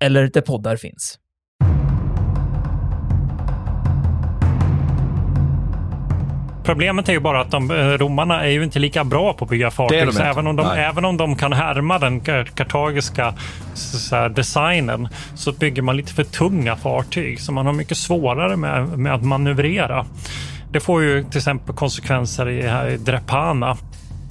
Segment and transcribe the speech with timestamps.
[0.00, 1.18] eller där poddar finns.
[6.64, 9.50] Problemet är ju bara att de, eh, romarna är ju inte lika bra på att
[9.50, 10.12] bygga fartyg.
[10.12, 10.84] så även, om de, Nej.
[10.84, 13.34] även om de kan härma den kar- kartagiska
[13.74, 17.40] så, designen så bygger man lite för tunga fartyg.
[17.40, 20.06] Så man har mycket svårare med, med att manövrera.
[20.72, 23.76] Det får ju till exempel konsekvenser i, här i Drepana.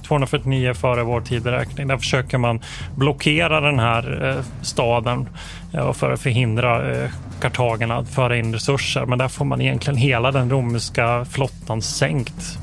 [0.08, 1.88] 249 före vår tideräkning.
[1.88, 2.60] Där försöker man
[2.96, 5.28] blockera den här eh, staden
[5.72, 7.10] för att förhindra eh,
[7.40, 9.06] kartagerna att föra in resurser.
[9.06, 12.58] Men där får man egentligen hela den romerska flottan sänkt.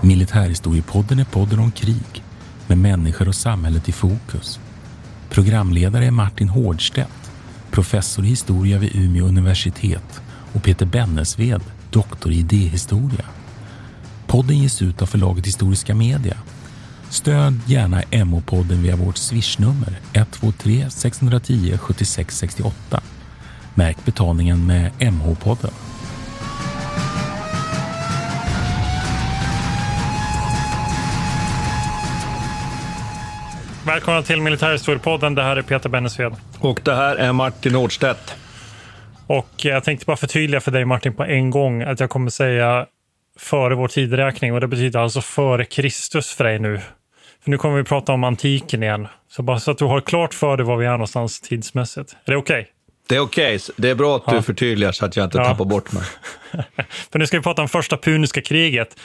[0.00, 2.22] Militärhistoriepodden är podden om krig
[2.66, 4.60] med människor och samhället i fokus.
[5.30, 7.32] Programledare är Martin Hårdstedt,
[7.70, 10.22] professor i historia vid Umeå universitet
[10.56, 13.24] och Peter Bennesved, doktor i idéhistoria.
[14.26, 16.36] Podden ges ut av förlaget Historiska Media.
[17.10, 23.00] Stöd gärna MH-podden via vårt swishnummer 123 610 76 68.
[23.74, 25.72] Märk betalningen med MH-podden.
[33.86, 35.34] Välkomna till Militärhistoriepodden.
[35.34, 36.36] Det här är Peter Bennesved.
[36.58, 38.36] Och det här är Martin Nordstedt.
[39.26, 42.86] Och jag tänkte bara förtydliga för dig Martin på en gång att jag kommer säga
[43.38, 46.80] före vår tideräkning och det betyder alltså före Kristus för dig nu.
[47.44, 49.08] För nu kommer vi prata om antiken igen.
[49.28, 52.16] Så bara så att du har klart för dig var vi är någonstans tidsmässigt.
[52.24, 52.68] Är det okej?
[53.08, 53.58] Det är okej.
[53.76, 54.42] Det är bra att du Ja.
[54.42, 55.44] förtydligar så att jag inte Ja.
[55.44, 56.02] tappar bort mig.
[57.12, 58.96] För nu ska vi prata om första puniska kriget.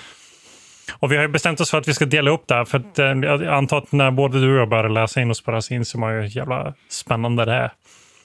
[0.99, 2.65] Och vi har bestämt oss för att vi ska dela upp det här.
[2.65, 5.37] För att, eh, jag antar att när både du och jag börjar läsa in och
[5.37, 7.71] spara in så man ju hur jävla spännande det är.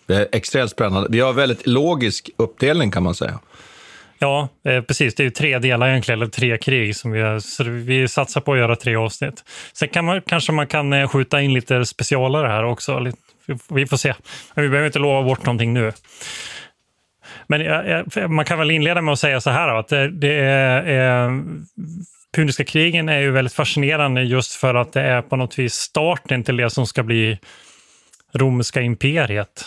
[0.06, 1.09] Det är extremt spännande.
[1.11, 3.39] Vi har väldigt logisk uppdelning kan man säga.
[4.19, 5.15] Ja, eh, precis.
[5.15, 6.97] Det är ju tre delar egentligen, eller tre krig.
[6.97, 9.44] som vi, så vi satsar på att göra tre avsnitt.
[9.72, 12.99] Sen kan man, kanske man kan eh, skjuta in lite specialare här också.
[12.99, 13.19] Lite,
[13.69, 14.15] vi- får se.
[14.55, 15.93] Men vi behöver inte lova bort någonting nu.
[17.47, 20.11] Men eh, eh man kan väl inleda med att säga så här då, att det,
[20.11, 21.27] det är...
[21.27, 21.33] Eh,
[22.37, 26.44] Puniska krigen är ju väldigt fascinerande just för att det är på något vis starten
[26.44, 27.38] till det som ska bli
[28.34, 29.65] romerska imperiet.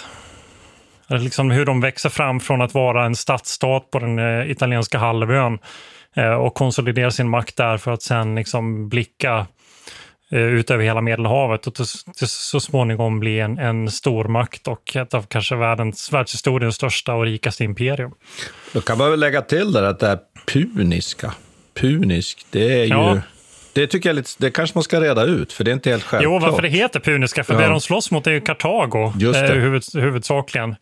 [1.10, 4.98] Eller liksom hur de växer fram från att vara en stadsstat på den eh, italienska
[4.98, 5.60] halvön
[6.16, 9.48] eh, och konsolidera sin makt där för att sen liksom blicka
[10.32, 11.78] eh, ut över hela Medelhavet och
[12.28, 17.64] så småningom bli en, en stormakt och ett av kanske världens, världshistoriens största och rikaste
[17.64, 18.12] imperium.
[18.74, 21.34] Då kan man väl lägga till där att det är puniska.
[21.74, 22.90] Punisk, det är ju...
[22.90, 23.22] Ja.
[23.80, 26.04] Det tycker jag lite, det kanske man ska reda ut, för det är inte helt
[26.04, 26.42] självklart.
[26.42, 27.44] Jo, varför det heter puniska?
[27.44, 27.60] För Ja.
[27.60, 29.48] det de slåss mot är ju Kartago Just det.
[29.48, 30.76] eh, huvud, huvudsakligen.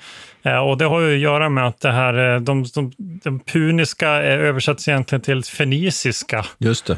[0.43, 3.39] Eh, och det har ju att göra med att det här, eh, de, de, de
[3.39, 6.45] puniska översätts egentligen till feniciska.
[6.57, 6.97] Just det.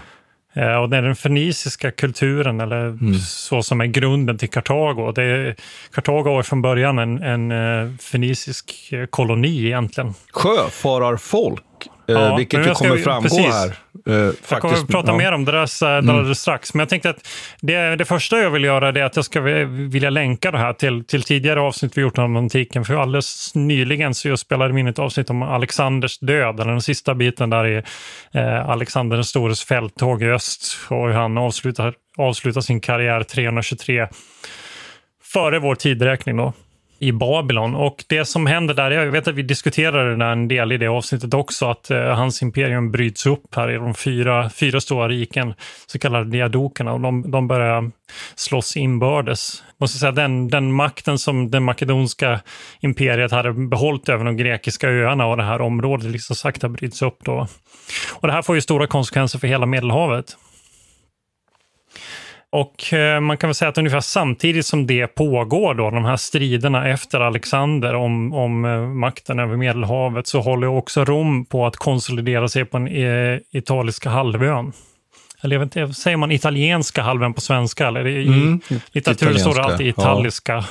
[0.81, 3.13] Och det är den feniciska kulturen, eller Mm.
[3.19, 5.11] så som är grunden till Kartago.
[5.11, 5.55] Det är,
[5.93, 10.13] Kartago var från början en, en fenicisk eh, koloni egentligen.
[10.33, 11.63] Sjöfararfolk,
[12.05, 13.45] Ja, vilket ju kommer framgå precis.
[13.45, 13.75] här.
[14.09, 15.13] Eh, Jag faktiskt, kommer att prata ja.
[15.13, 15.23] Mm.
[15.25, 16.73] mer om det där så- alldeles strax.
[16.73, 17.27] Men jag tänkte att
[17.61, 21.05] det, det första jag vill göra är att jag ska vilja länka det här till,
[21.05, 22.85] till tidigare avsnitt vi gjort om antiken.
[22.85, 26.81] För alldeles nyligen så jag spelade vi in ett avsnitt om Alexanders död, eller den
[26.81, 27.83] sista biten där i
[28.31, 34.07] eh, Alexander den stores fälttåg i öst och hur han avslutar, avslutar sin karriär 323
[35.23, 36.53] före vår tideräkning då
[36.99, 37.75] i Babylon.
[37.75, 40.87] Och det som händer där, jag vet att vi diskuterade det en del i det
[40.87, 45.53] avsnittet också, att eh, hans imperium bryts upp här i de fyra, fyra stora riken,
[45.87, 47.91] så kallade diadokerna, och de, de börjar
[48.35, 49.63] slåss inbördes.
[49.77, 52.39] Måste säga, den, den makten som det makedonska
[52.79, 57.17] imperiet hade behållit över de grekiska öarna och det här området liksom sakta bryts upp
[57.23, 57.47] då.
[58.13, 60.37] Och det här får ju stora konsekvenser för hela Medelhavet.
[62.51, 66.17] Och eh, man kan väl säga att ungefär samtidigt som det pågår, då, de här
[66.17, 71.75] striderna efter Alexander om, om eh, makten över Medelhavet, så håller också Rom på att
[71.75, 74.71] konsolidera sig på den eh, italiska halvön.
[75.41, 77.87] Eller jag vet inte, säger man italienska halvön på svenska?
[77.87, 78.61] Eller i Mm,
[78.91, 79.91] litteraturen står det italienska, alltid ja.
[79.91, 80.65] italiska.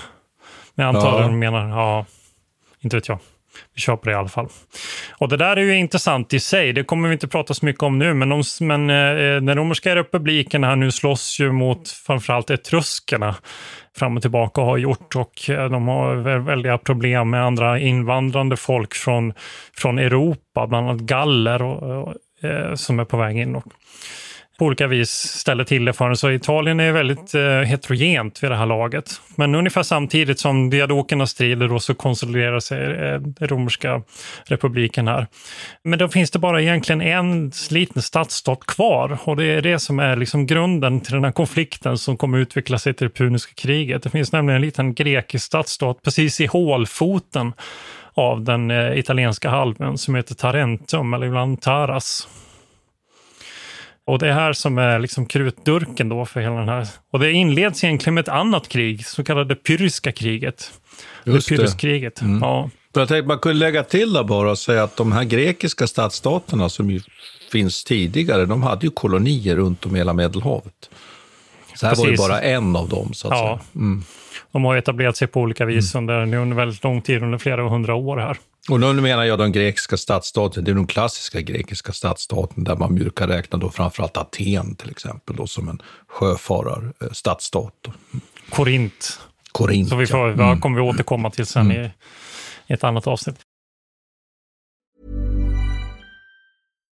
[0.74, 1.18] Men jag antar Ja.
[1.18, 2.06] att de menar, ja,
[2.80, 3.18] inte vet jag.
[3.74, 4.48] Vi kör på det i alla fall.
[5.18, 6.72] Och det där är ju intressant i sig.
[6.72, 9.54] Det kommer vi inte prata så mycket om nu, men, de, men eh, eh, den
[9.54, 13.34] romerska republiken här nu slåss ju mot framförallt etruskerna
[13.96, 18.94] fram och tillbaka har gjort och eh, de har väldiga problem med andra invandrande folk
[18.94, 19.32] från,
[19.76, 22.14] från Europa, bland annat galler och, och,
[22.48, 23.56] eh, som är på väg in.
[23.56, 23.64] Och,
[24.58, 26.16] på olika vis ställer till det för en.
[26.16, 29.20] Så Italien är väldigt eh, heterogent vid det här laget.
[29.36, 34.02] Men ungefär samtidigt som diadokerna strider då så konsoliderar sig eh, romerska
[34.44, 35.26] republiken här.
[35.84, 39.98] Men då finns det bara egentligen en liten stadsstat kvar och det är det som
[39.98, 44.02] är liksom grunden till den här konflikten som kommer utveckla sig till det puniska kriget.
[44.02, 47.52] Det finns nämligen en liten grekisk stadsstat precis i hålfoten
[48.14, 52.28] av den eh, italienska halvön som heter Tarentum, eller ibland Taras.
[54.08, 56.88] Och det är här som är liksom krutdurken då för hela den här.
[57.12, 60.72] Och det inleds egentligen med ett annat krig, så kallade Pyrrhiska kriget.
[61.24, 61.56] Just det.
[61.56, 62.20] Pyrrhiskriget.
[62.20, 62.38] Mm.
[62.42, 62.70] Ja.
[62.94, 66.68] Jag tänkte man kunde lägga till där bara och säga att de här grekiska stadsstaterna
[66.68, 67.00] som ju
[67.52, 70.90] finns tidigare, de hade ju kolonier runt om hela Medelhavet.
[71.78, 72.04] Så här Precis.
[72.04, 73.44] var ju bara en av dem, så att ja.
[73.44, 73.60] säga.
[73.74, 74.04] Mm.
[74.52, 76.02] De har etablerat sig på olika vis mm.
[76.14, 78.38] under, under väldigt lång tid, under flera hundra år här.
[78.70, 82.94] Och nu menar jag de grekiska stadsstaterna, det är de klassiska grekiska stadsstaterna där man
[82.94, 87.74] brukar räkna då framförallt Aten till exempel då som en sjöfararstadsstat.
[88.50, 89.20] Korint.
[89.52, 90.60] Korint, Så vi får, mm.
[90.60, 91.82] kommer vi återkomma till sen mm.
[91.82, 91.90] i,
[92.66, 93.36] i ett annat avsnitt.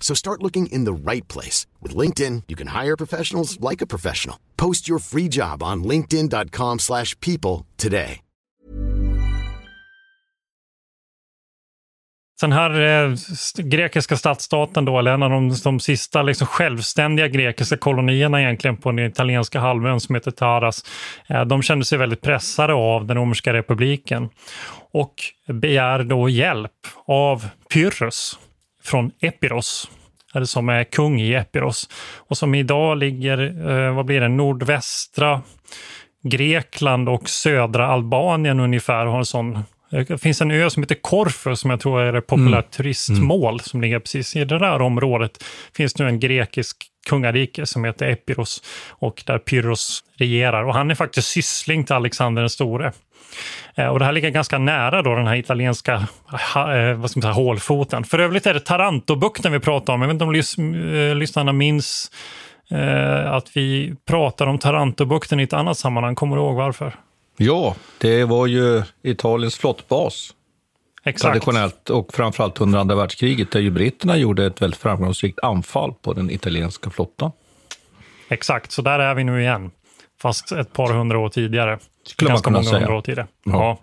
[0.00, 1.66] So start looking in the right place.
[1.82, 4.36] With LinkedIn, you can hire professionals like a professional.
[4.56, 8.20] Post your free job on linkedin.com slash people today.
[12.40, 13.14] Den här eh,
[13.56, 18.92] grekiska stadsstaten då, eller en av de, de sista liksom, självständiga grekiska kolonierna egentligen på
[18.92, 20.84] den italienska halvön som heter Taras,
[21.28, 24.28] eh, de kände sig väldigt pressade av den romerska republiken
[24.92, 25.14] och
[25.46, 26.72] begär då hjälp
[27.06, 28.38] av Pyrrhus
[28.88, 29.90] från Epiros,
[30.34, 35.42] eller som är kung i Epiros och som idag ligger, eh, vad blir det, nordvästra
[36.22, 39.58] Grekland och södra Albanien ungefär har en sån
[39.90, 42.70] det finns en ö som heter Korfu som jag tror är ett populärt mm.
[42.70, 43.58] turistmål mm.
[43.58, 45.44] som ligger precis i det där området.
[45.76, 46.76] finns nu en grekisk
[47.06, 50.64] kungarike som heter Epiros och där Pyrrhos regerar.
[50.64, 52.92] Och han är faktiskt syssling till Alexander den store.
[53.74, 57.22] Eh, och det här ligger ganska nära då den här italienska eh, vad ska man
[57.22, 58.04] säga, hålfoten.
[58.04, 60.00] För övrigt är det Tarantobukten vi pratar om.
[60.00, 62.10] Jag vet inte om lys eh, lyssnarna minns
[63.26, 66.14] att vi pratar om Tarantobukten i ett annat sammanhang.
[66.14, 66.94] Kommer du ihåg varför?
[67.36, 70.34] Ja, det var ju Italiens flottbas.
[71.04, 71.22] Exakt.
[71.22, 76.12] Traditionellt och framförallt under andra världskriget där ju britterna gjorde ett väldigt framgångsrikt anfall på
[76.12, 77.32] den italienska flottan.
[78.28, 79.70] Exakt, så där är vi nu igen.
[80.22, 81.78] Fast ett par hundra år tidigare.
[82.06, 82.96] Skulle Ganska man kunna många säga.
[82.96, 83.26] År tidigare.
[83.44, 83.52] Ja.
[83.52, 83.78] ja.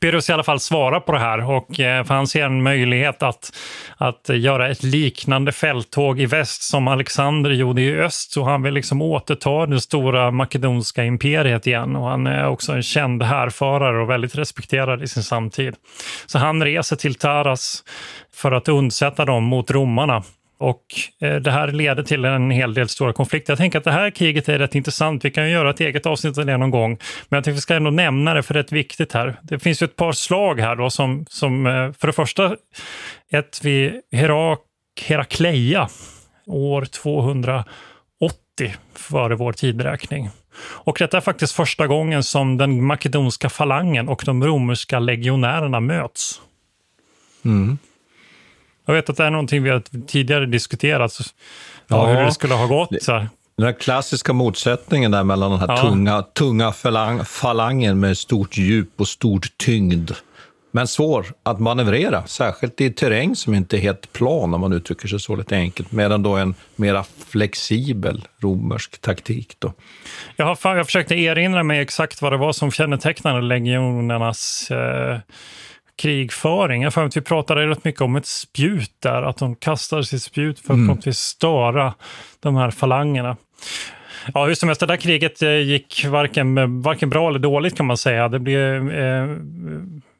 [0.00, 3.22] Pyrrhus i alla fall svarar på det här och eh, för han ser en möjlighet
[3.22, 3.56] att,
[3.96, 8.32] att göra ett liknande fälttåg i väst som Alexander gjorde i öst.
[8.32, 12.82] Så han vill liksom återta det stora makedonska imperiet igen och han är också en
[12.82, 15.74] känd härförare och väldigt respekterad i sin samtid.
[16.26, 17.84] Så han reser till Taras
[18.34, 20.22] för att undsätta dem mot romarna
[20.58, 20.84] och
[21.20, 23.52] eh, det här leder till en hel del stora konflikter.
[23.52, 25.24] Jag tänker att det här kriget är rätt intressant.
[25.24, 26.98] Vi kan ju göra ett eget avsnitt av det någon gång.
[27.28, 29.36] Men jag tycker vi ska ändå nämna det för det är rätt viktigt här.
[29.42, 32.56] Det finns ju ett par slag här då som, som eh, för det första
[33.30, 34.60] ett vid Herak
[35.02, 35.88] Herakleia
[36.46, 37.66] år 280
[38.94, 40.30] före vår tidräkning.
[40.56, 46.40] Och detta är faktiskt första gången som den makedonska falangen och de romerska legionärerna möts.
[47.44, 47.78] Mm.
[48.86, 51.20] Jag vet att det är någonting vi har tidigare diskuterat,
[51.88, 53.02] ja, hur det skulle ha gått.
[53.02, 53.28] Så här.
[53.56, 55.76] Den klassiska motsättningen där mellan den här ja.
[55.76, 60.10] tunga, tunga falang, falangen med stort djup och stor tyngd.
[60.70, 65.08] Men svår att manövrera, särskilt i terräng som inte är helt plan, om man uttrycker
[65.08, 69.56] sig så lite enkelt, medan då en mera flexibel romersk taktik.
[69.58, 69.72] Då.
[70.36, 75.18] Jag, har, jag försökte erinra mig exakt vad det var som kännetecknade legionernas eh,
[75.96, 76.82] krigföring.
[76.82, 80.22] Jag får att vi pratade rätt mycket om ett spjut där, att de kastade sitt
[80.22, 81.12] spjut för att mm.
[81.12, 81.94] störa
[82.40, 83.36] de här falangerna.
[84.34, 87.86] Ja, hur som helst, det där kriget eh, gick varken, varken bra eller dåligt kan
[87.86, 88.28] man säga.
[88.28, 89.28] Det blev eh,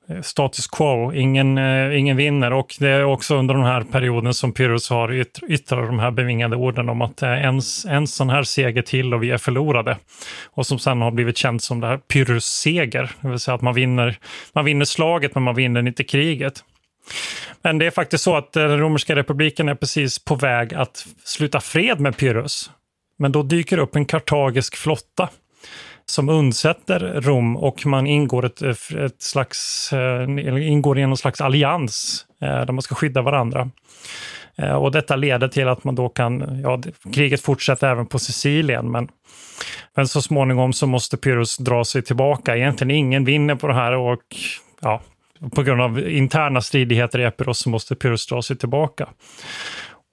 [0.08, 2.52] Eh, status quo, ingen, eh, ingen vinner.
[2.52, 6.10] Och det är också under den här perioden som Pyrrhus har ytt, yttrat de här
[6.10, 9.96] bevingade orden om att eh, en, en sån här seger till och vi är förlorade.
[10.44, 13.62] Och som sen har blivit känt som det här Pyrrhus seger, det vill säga att
[13.62, 14.18] man vinner,
[14.52, 16.64] man vinner slaget men man vinner inte kriget.
[17.62, 21.60] Men det är faktiskt så att den romerska republiken är precis på väg att sluta
[21.60, 22.70] fred med Pyrrhus.
[23.18, 25.28] Men då dyker upp en kartagisk flotta
[26.06, 31.40] som undsätter Rom och man ingår, ett, eh, ett slags, eh, ingår i någon slags
[31.40, 33.70] allians eh, där man ska skydda varandra.
[34.56, 36.82] Eh, och detta leder till att man då kan, ja,
[37.12, 39.08] kriget fortsätter även på Sicilien, men,
[39.96, 42.56] men så småningom så måste Pyrrhus dra sig tillbaka.
[42.56, 44.22] Egentligen ingen vinner på det här och
[44.80, 45.00] ja,
[45.54, 49.08] på grund av interna stridigheter i Epiros så måste Pyrrhus dra sig tillbaka.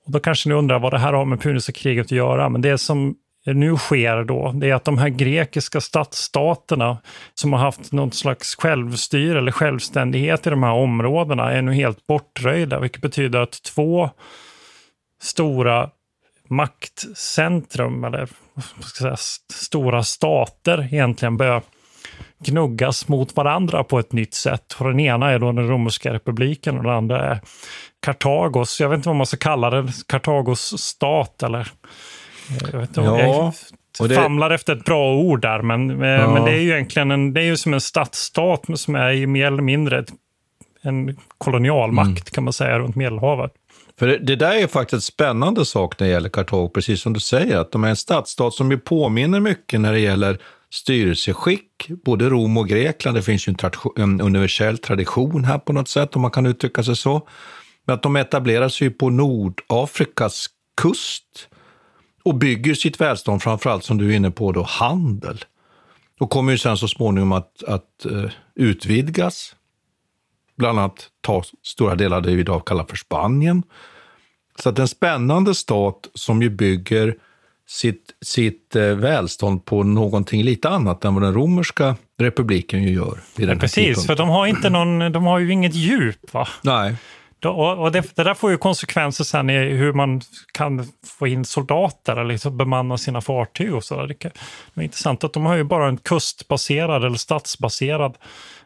[0.05, 2.61] Och då kanske ni undrar vad det här har med Puniska kriget att göra, men
[2.61, 6.97] det som nu sker då, det är att de här grekiska stadsstaterna
[7.33, 12.07] som har haft något slags självstyre eller självständighet i de här områdena är nu helt
[12.07, 14.09] bortröjda, vilket betyder att två
[15.21, 15.89] stora
[16.47, 18.29] maktcentrum, eller
[18.99, 19.15] säga,
[19.53, 21.61] stora stater egentligen börjar
[22.43, 24.75] gnuggas mot varandra på ett nytt sätt.
[24.79, 27.39] Och den ena är då den romerska republiken och den andra är
[27.99, 28.81] Kartagos.
[28.81, 31.71] Jag vet inte vad man ska kalla det, Kartagos stat eller
[32.71, 33.53] jag vet inte, ja,
[33.99, 34.15] jag det...
[34.15, 36.33] famlar efter ett bra ord där, men, eh, ja.
[36.33, 39.47] men det är ju egentligen en, det är ju som en stadsstat som är mer
[39.47, 40.05] eller mindre
[40.81, 42.23] en kolonialmakt mm.
[42.31, 43.51] kan man säga runt Medelhavet.
[43.99, 47.13] För det, det, där är faktiskt en spännande sak när det gäller Kartago, precis som
[47.13, 50.41] du säger, att de är en stadsstat som ju påminner mycket när det gäller
[50.73, 53.17] styrelseskick, både Rom och Grekland.
[53.17, 56.83] Det finns ju en, en universell tradition här på något sätt, om man kan uttrycka
[56.83, 57.27] sig så.
[57.85, 60.47] Men att de etablerar sig på Nordafrikas
[60.81, 61.47] kust
[62.23, 65.45] och bygger sitt välstånd framförallt, som du är inne på, då, handel.
[66.19, 69.55] Och kommer ju sen så småningom att, att uh, utvidgas.
[70.57, 73.63] Bland annat ta stora delar av det vi idag kallar för Spanien.
[74.59, 77.15] Så att en spännande stat som ju bygger
[77.67, 83.19] sitt, sitt eh, välstånd på någonting lite annat än vad den romerska republiken ju gör.
[83.35, 86.33] Vid den ja, precis, för de har, inte någon, de har ju inget djup.
[86.33, 86.47] Va?
[86.61, 86.95] Nej.
[87.49, 90.21] Och det, det, där får ju konsekvenser sen i hur man
[90.53, 90.87] kan
[91.19, 93.95] få in soldater eller liksom bemanna sina fartyg och så.
[93.95, 94.07] där.
[94.07, 94.31] det
[94.75, 98.17] är intressant att de har ju bara en kustbaserad eller stadsbaserad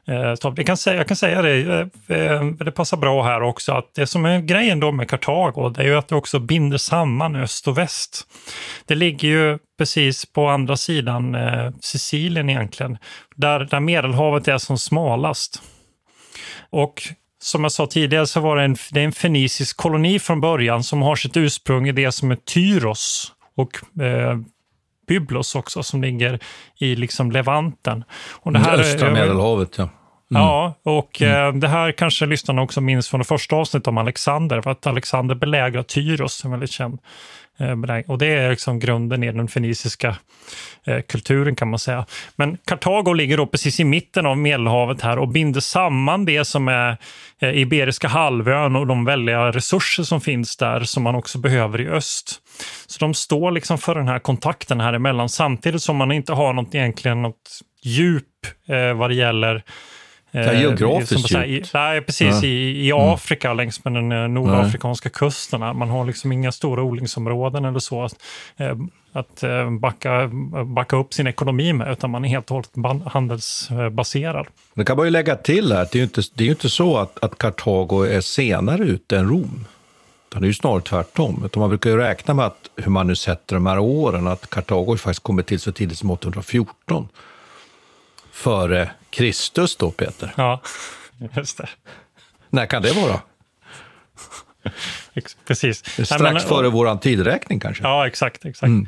[0.07, 3.73] eh, jag kan, säga, jag kan säga det, eh, eh, det passar bra här också,
[3.73, 6.77] att det som är grejen då med Kartago, det är ju att det också binder
[6.77, 8.27] samman öst och väst.
[8.85, 12.97] Det ligger ju precis på andra sidan eh, Sicilien egentligen,
[13.35, 15.61] där, där Medelhavet är som smalast.
[16.69, 17.01] Och
[17.45, 21.01] som jag sa tidigare så var det en, det en fenicisk koloni från början som
[21.01, 24.37] har sitt ursprung i det som är Tyros och eh,
[25.07, 26.39] Byblos också som ligger
[26.79, 28.03] i liksom Levanten.
[28.33, 29.83] Och det här Östra Medelhavet, ja.
[29.83, 30.43] Mm.
[30.43, 31.55] Ja, och mm.
[31.55, 34.87] eh, det här kanske lyssnarna också minns från det första avsnittet om Alexander, för att
[34.87, 36.99] Alexander belägrar Tyros, en väldigt känd
[37.57, 40.15] Eh, och det är liksom grunden i den feniciska
[40.83, 42.05] eh, kulturen kan man säga.
[42.35, 46.67] Men Kartago ligger då precis i mitten av Medelhavet här och binder samman det som
[46.67, 46.97] är
[47.39, 51.87] eh, Iberiska halvön och de väldiga resurser som finns där som man också behöver i
[51.87, 52.41] öst.
[52.87, 56.53] Så de står liksom för den här kontakten här emellan samtidigt som man inte har
[56.53, 58.23] något egentligen något djup
[58.67, 59.63] eh, vad det gäller
[60.35, 61.73] Ja, geografiskt djupt.
[61.73, 62.43] Nej, precis.
[62.43, 62.47] Ja.
[62.47, 63.03] I, I mm.
[63.03, 63.57] Afrika mm.
[63.57, 65.13] längs med den eh, nordafrikanska Nej.
[65.13, 65.59] kusten.
[65.59, 68.15] Man har liksom inga stora odlingsområden eller så att,
[68.57, 68.75] eh,
[69.13, 70.29] att eh, backa,
[70.65, 74.47] backa upp sin ekonomi med, utan man är helt och hållet handelsbaserad.
[74.73, 76.97] Det kan man ju lägga till här, det är ju inte, det är inte så
[76.97, 79.65] att, att Kartago är senare ute än Rom.
[80.29, 81.41] Det är ju snarare tvärtom.
[81.45, 84.49] Utan man brukar ju räkna med att, hur man nu sätter de här åren, att
[84.49, 87.07] Kartago faktiskt kommer till så tidigt som 814
[88.31, 90.33] före Kristus då, Peter.
[90.37, 90.61] Ja,
[91.35, 91.69] just det.
[92.49, 93.21] När kan det vara?
[95.47, 95.77] Precis.
[95.77, 97.83] Strax Nej, men, före vår tidräkning kanske?
[97.83, 98.45] Ja, exakt.
[98.45, 98.67] exakt.
[98.67, 98.87] Mm.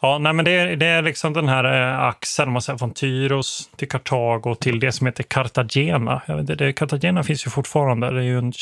[0.00, 2.94] Ja, nej, men det, är, det är liksom den här eh, axeln, man säger, från
[2.94, 6.22] Tyros till Kartago till det som heter Cartagena.
[6.26, 8.10] Det, det, Cartagena finns ju fortfarande.
[8.10, 8.52] Det är ju en,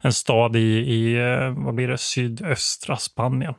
[0.00, 3.54] en stad i, i eh, vad blir det, sydöstra Spanien.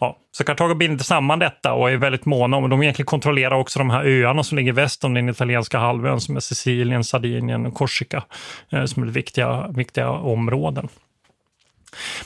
[0.00, 3.78] Ja, så Kartago binder samman detta och är väldigt måna om, de egentligen kontrollerar också
[3.78, 7.74] de här öarna som ligger väst om den italienska halvön som är Sicilien, Sardinien och
[7.74, 8.24] Korsika,
[8.72, 10.88] eh, som är viktiga, viktiga områden.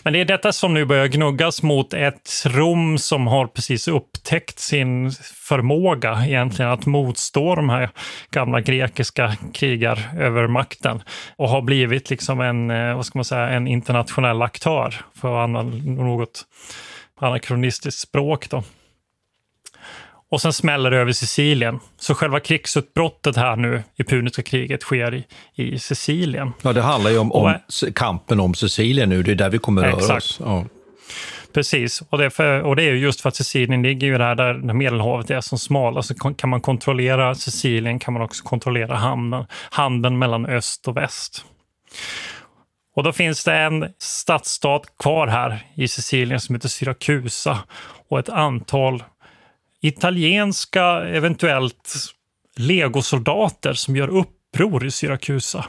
[0.03, 4.59] Men det är detta som nu börjar gnuggas mot ett Rom som har precis upptäckt
[4.59, 5.11] sin
[5.49, 7.91] förmåga egentligen att motstå de här
[8.31, 11.03] gamla grekiska krigarövermakten
[11.37, 15.45] och har blivit liksom en, eh, vad ska man säga, en internationell aktör, för att
[15.45, 16.45] använda något
[17.21, 18.51] anakronistiskt språk.
[18.51, 18.63] Då.
[20.31, 21.81] Och sen smäller det över Sicilien.
[21.99, 26.53] Så själva krigsutbrottet här nu i Puniska kriget sker i, i Sicilien.
[26.63, 27.55] Ja, det handlar ju om, om
[27.95, 29.23] kampen om Sicilien nu.
[29.23, 30.17] Det är där vi kommer röra exakt.
[30.17, 30.41] oss.
[30.45, 30.65] Ja.
[31.53, 34.55] Precis, och det, för, och det är just för att Sicilien ligger ju där, där
[34.55, 36.09] Medelhavet är som smalast.
[36.09, 41.45] Så kan man kontrollera Sicilien kan man också kontrollera hamnen, handeln mellan öst och väst.
[42.95, 47.59] Och då finns det en stadsstat kvar här i Sicilien som heter Syrakusa
[48.09, 49.03] och ett antal
[49.81, 51.95] italienska, eventuellt
[52.57, 55.65] legosoldater som gör uppror i Syrakusa.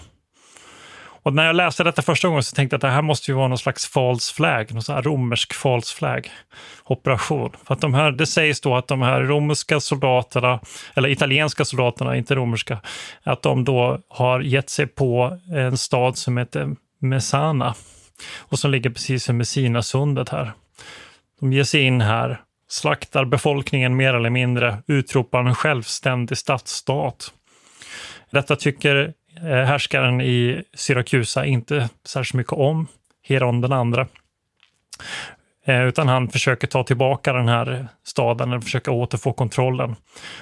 [1.24, 3.36] Och när jag läste detta första gången så tänkte jag att det här måste ju
[3.36, 6.32] vara någon slags false flag, någon sån här romersk false flag
[6.84, 7.52] operation.
[7.64, 10.60] För att de här, det sägs då att de här romerska soldaterna,
[10.96, 12.82] eller italienska soldaterna, inte romerska,
[13.24, 17.76] att de då har gett sig på en stad som heter Messana
[18.38, 20.54] och som ligger precis vid Messinasundet här.
[21.40, 22.42] De ger sig in här
[22.74, 27.34] slaktar befolkningen mer eller mindre, utropar en självständig stadsstat.
[28.32, 32.88] Detta tycker eh, härskaren i Syrakusa inte särskilt mycket om,
[33.24, 34.08] Heron den andra.
[35.66, 39.96] Eh, utan han försöker ta tillbaka den här staden, eller försöka återfå kontrollen.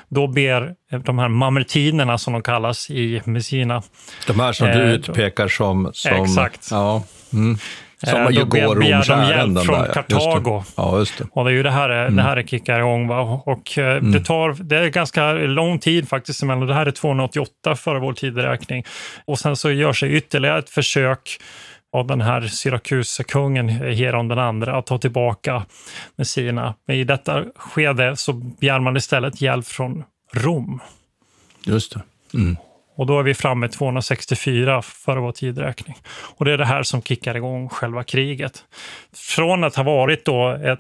[0.10, 3.84] Då ber de här mamertinerna, som de kallas i Messina.
[4.28, 5.92] De här som du eh, utpekar som...
[5.94, 6.68] som exakt.
[6.72, 7.58] Ja, mm.
[8.04, 10.58] Som eh, då går hjälp från där, Kartago.
[10.58, 11.26] Just ja, just det.
[11.32, 12.16] Och det är ju det här mm.
[12.16, 13.08] det här kickar igång.
[13.08, 13.42] Va?
[13.46, 14.12] Och eh, mm.
[14.12, 16.68] det, tar, det är ganska lång tid faktiskt emellan.
[16.68, 18.84] Det här är 288 före vår tideräkning.
[19.26, 21.40] Och sen så gör sig ytterligare ett försök
[21.92, 25.66] av den här Syrakusekungen, Heron den andra, att ta tillbaka
[26.16, 26.76] Messina.
[26.86, 30.80] Men i detta skede så begär man istället hjälp från Rom.
[31.66, 32.02] Just det.
[32.34, 32.58] Mm.
[32.96, 35.98] Och då är vi framme 264 före vår tidräkning.
[36.38, 38.64] Och det är det här som kickar igång själva kriget.
[39.14, 40.80] Från att ha varit då ett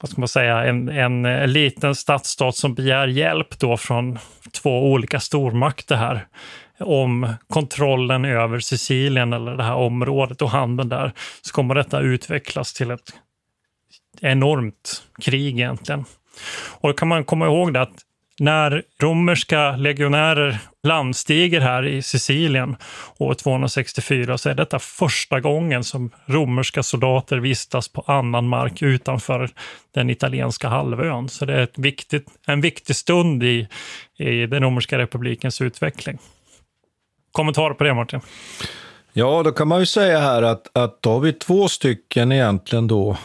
[0.00, 4.18] vad ska man säga, en, en eh, liten stadsstat som begär hjälp då från
[4.62, 6.26] två olika stormakter här
[6.80, 12.72] om kontrollen över Sicilien eller det här området och handeln där, så kommer detta utvecklas
[12.72, 13.12] till ett
[14.20, 16.04] enormt krig egentligen.
[16.80, 18.04] Och då kan man komma ihåg det att
[18.40, 22.76] när romerska legionärer landstiger här i Sicilien
[23.18, 29.50] år 264 så är detta första gången som romerska soldater vistas på annan mark utanför
[29.94, 31.28] den italienska halvön.
[31.28, 33.68] Så det är ett viktigt, en viktig stund i,
[34.16, 36.18] i den romerska republikens utveckling.
[37.32, 38.20] Kommentar på det Martin?
[39.12, 42.86] Ja, då kan man ju säga här att, att då har vi två stycken egentligen
[42.86, 43.16] då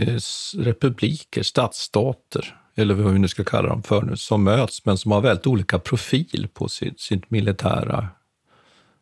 [0.00, 0.18] eh,
[0.58, 5.12] republiker, stadsstater eller vad vi nu ska kalla dem för nu, som möts, men som
[5.12, 8.08] har väldigt olika profil på sin, sin militära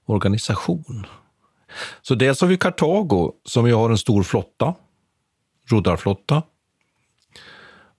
[0.07, 1.07] organisation.
[2.03, 4.75] Så dels har vi Kartago, som ju har en stor flotta,
[5.71, 6.43] roddarflotta.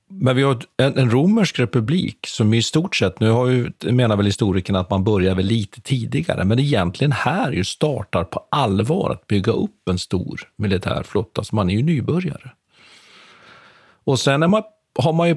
[0.07, 4.17] Men vi har en, en romersk republik som i stort sett, nu har ju, menar
[4.17, 9.09] väl historikerna att man börjar väl lite tidigare, men egentligen här ju startar på allvar
[9.11, 12.51] att bygga upp en stor militär flotta, så man är ju nybörjare.
[14.03, 14.63] Och sen är man,
[14.99, 15.35] har man ju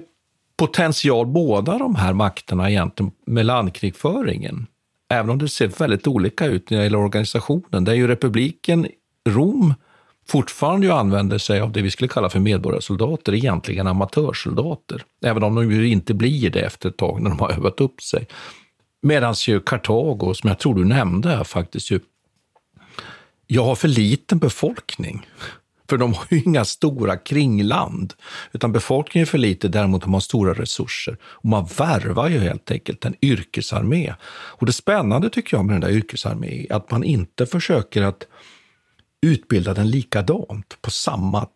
[0.63, 4.67] potential båda de här makterna egentligen med landkrigföringen.
[5.11, 7.85] Även om det ser väldigt olika ut när det gäller organisationen.
[7.85, 8.87] Där ju republiken
[9.29, 9.75] Rom
[10.29, 15.05] fortfarande ju använder sig av det vi skulle kalla för medborgarsoldater, egentligen amatörsoldater.
[15.25, 18.03] Även om de ju inte blir det efter ett tag när de har övat upp
[18.03, 18.27] sig.
[19.03, 22.01] Medan ju Kartago, som jag tror du nämnde här faktiskt, ju,
[23.47, 25.27] jag har för liten befolkning.
[25.89, 28.15] För de har ju inga stora kringland,
[28.53, 31.17] utan befolkningen är för lite, däremot de har stora resurser.
[31.23, 34.15] Och man värvar ju helt enkelt en yrkesarmé.
[34.31, 38.27] Och det spännande tycker jag med den där yrkesarmén är att man inte försöker att
[39.23, 41.47] utbilda den likadant, på samma,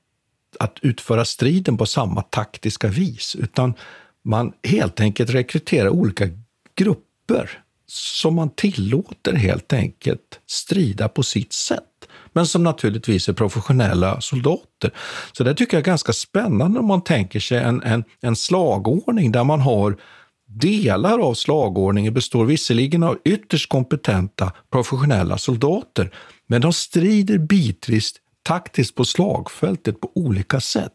[0.58, 3.74] att utföra striden på samma taktiska vis, utan
[4.24, 6.28] man helt enkelt rekryterar olika
[6.74, 11.82] grupper som man tillåter helt enkelt strida på sitt sätt
[12.36, 14.90] men som naturligtvis är professionella soldater.
[15.32, 19.32] Så det tycker jag är ganska spännande om man tänker sig en, en, en slagordning
[19.32, 19.96] där man har
[20.48, 26.14] Delar av slagordningen består visserligen av ytterst kompetenta professionella soldater,
[26.46, 30.92] men de strider bitvis taktiskt på slagfältet på olika sätt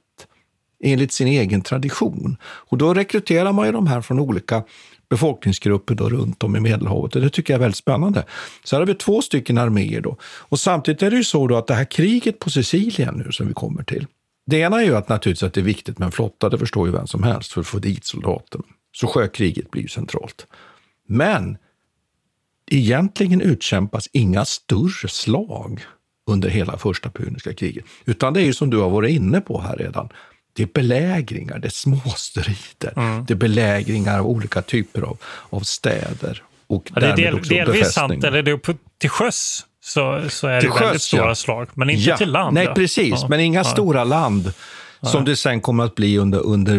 [0.83, 2.37] enligt sin egen tradition.
[2.43, 4.63] Och då rekryterar man ju de här från olika
[5.11, 7.15] befolkningsgrupper då runt om i Medelhavet.
[7.15, 8.25] Och det tycker jag är väldigt spännande.
[8.63, 10.17] Så här har vi två stycken arméer då.
[10.23, 13.47] Och samtidigt är det ju så då att det här kriget på Sicilien nu som
[13.47, 14.07] vi kommer till.
[14.45, 16.87] Det ena är ju att naturligtvis att det är viktigt med en flotta, det förstår
[16.87, 18.61] ju vem som helst, för att få dit soldater.
[18.91, 20.47] Så sjökriget blir ju centralt.
[21.07, 21.57] Men
[22.71, 25.83] egentligen utkämpas inga större slag
[26.27, 27.85] under hela första puniska kriget.
[28.05, 30.09] Utan det är ju som du har varit inne på här redan.
[30.53, 33.25] Det är belägringar, det är småstrider, mm.
[33.25, 35.17] det är belägringar av olika typer av,
[35.49, 36.43] av städer.
[36.67, 40.47] Och ja, det är del, delvis sant, eller det är på, till sjöss så, så
[40.47, 41.35] är till det sjöss, väldigt stora ja.
[41.35, 42.17] slag, men inte ja.
[42.17, 42.53] till land.
[42.53, 43.27] Nej, precis, ja.
[43.29, 44.53] men inga stora land
[45.01, 46.75] som det sen kommer att bli under, under,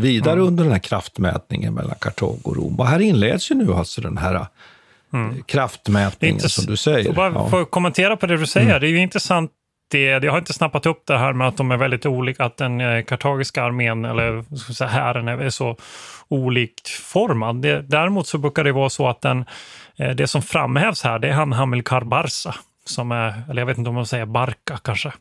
[0.00, 0.46] vidare mm.
[0.46, 2.80] under den här kraftmätningen mellan Kartago och Rom.
[2.80, 4.46] Och här inleds ju nu alltså den här
[5.12, 5.42] mm.
[5.42, 7.12] kraftmätningen som du säger.
[7.12, 7.48] Bara ja.
[7.48, 8.80] för att kommentera på det du säger, mm.
[8.80, 9.50] det är ju intressant
[9.92, 12.56] det, jag har inte snappat upp det här med att de är väldigt olika, att
[12.56, 15.76] den eh, kartagiska armén, eller så hären, är så
[16.28, 17.62] olikt formad.
[17.62, 19.44] Det, däremot så brukar det vara så att den,
[19.96, 23.78] eh, det som framhävs här, det är han Hamilkar Barsa, som är, eller jag vet
[23.78, 25.12] inte om man säger Barka kanske,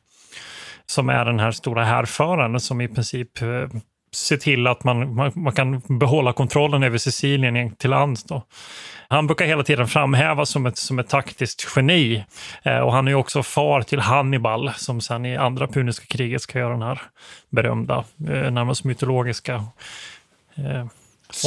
[0.86, 3.47] som är den här stora härföraren som i princip eh,
[4.13, 8.23] ser till att man, man, man, kan behålla kontrollen över Sicilien till lands.
[8.23, 8.43] Då.
[9.12, 12.26] Han brukar hela tiden framhävas som ett, som ett taktiskt geni.
[12.63, 16.60] Eh, och han är också far till Hannibal som sen i andra puniska kriget ska
[16.60, 17.02] göra den här
[17.50, 19.65] berömda, eh, närmast mytologiska
[20.56, 20.86] eh,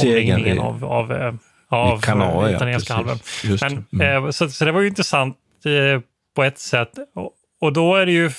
[0.03, 1.33] omringningen av, av, eh,
[1.69, 3.19] av Kanae, italienska ja, halvön.
[3.61, 4.25] Men, mm.
[4.25, 6.01] eh, så, så, det var ju intressant eh,
[6.35, 6.91] på ett sätt.
[7.15, 8.29] Och, och då är det ju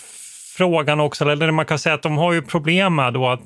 [0.56, 3.42] frågan också, eller man kan säga att de har ju problem med då att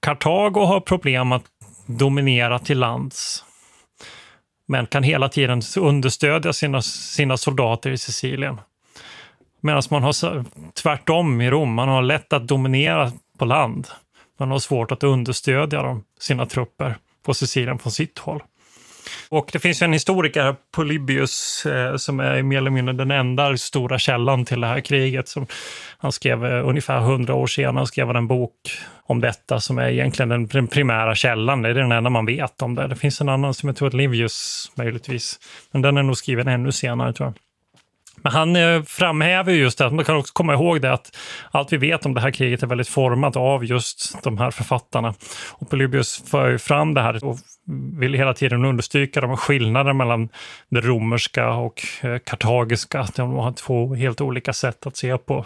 [0.00, 1.44] Kartago har problem att
[1.86, 3.44] dominera till lands
[4.72, 8.60] men kan hela tiden understödja sina, sina soldater i Sicilien.
[9.60, 10.44] Medan man har
[10.82, 13.88] tvärtom i Rom, man har lätt att dominera på land.
[14.38, 18.42] Man har svårt att understödja dem, sina trupper på Sicilien från sitt håll.
[19.28, 23.98] Och det finns en historiker, Polybius, eh, som är mer eller mindre den enda stora
[23.98, 25.28] källan till det här kriget.
[25.28, 25.46] Som
[25.98, 28.52] han skrev eh, ungefär hundra år senare, skrev han en bok
[29.06, 31.62] om detta som är egentligen den, den primära källan.
[31.62, 32.86] Det är den enda man vet om det.
[32.86, 35.38] Det finns en annan som jag tror att Livius möjligtvis,
[35.72, 37.34] men den är nog skriven ännu senare tror jag.
[38.22, 41.18] Men han eh, framhäver just det, att man kan också komma ihåg det att
[41.50, 45.14] allt vi vet om det här kriget är väldigt format av just de här författarna.
[45.50, 47.38] Och Polybius för fram det här och
[47.98, 50.28] vill hela tiden understryka de skillnader mellan
[50.68, 53.06] det romerska och eh, kartagiska, kartagiska.
[53.16, 55.44] De har två helt olika sätt att se på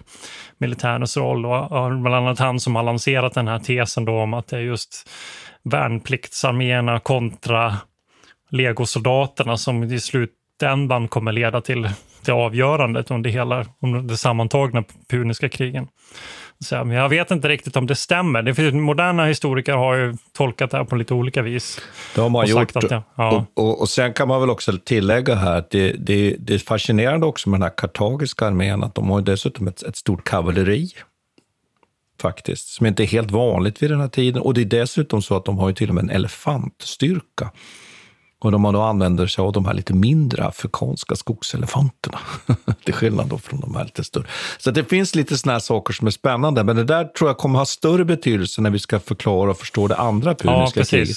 [0.58, 1.46] militärens roll.
[1.46, 4.60] Och bland annat han som har lanserat den här tesen då om att det är
[4.60, 5.10] just
[5.62, 7.76] värnpliktsarméerna kontra
[8.50, 11.88] legosoldaterna som i slutändan kommer leda till
[12.26, 15.88] det avgörandet under hela om det sammantagna puniska krigen.
[16.58, 18.42] Så jag vet inte riktigt om det stämmer.
[18.42, 21.80] Det finns, moderna historiker har ju tolkat det här på lite olika vis.
[22.14, 22.76] Det har man gjort.
[22.76, 23.04] Att, ja.
[23.14, 26.58] och, och, och, sen kan man väl också tillägga här att det, det, det är
[26.58, 30.88] fascinerande också med den här kartagiska armén att de har dessutom ett, ett stort kavalleri
[32.22, 34.42] faktiskt, som inte är helt vanligt vid den här tiden.
[34.42, 37.50] Och det är dessutom så att de har ju till och med en elefantstyrka
[38.46, 42.18] och de man då använder sig av de här lite mindre afrikanska skogselefanterna.
[42.84, 44.26] Till skillnad då från de här lite större.
[44.58, 46.64] Så det finns lite såna här saker som är spännande.
[46.64, 49.88] Men det där tror jag kommer ha större betydelse när vi ska förklara och förstå
[49.88, 51.16] det andra puniska ja, kriget.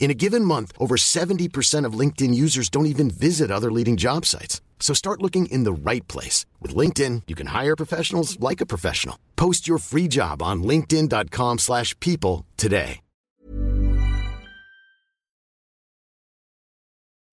[0.00, 4.24] In a given month, over 70% of LinkedIn users don't even visit other leading job
[4.26, 4.60] sites.
[4.80, 6.46] So start looking in the right place.
[6.60, 9.16] With LinkedIn, you can hire professionals like a professional.
[9.36, 13.00] Post your free job on linkedin.com slash people today.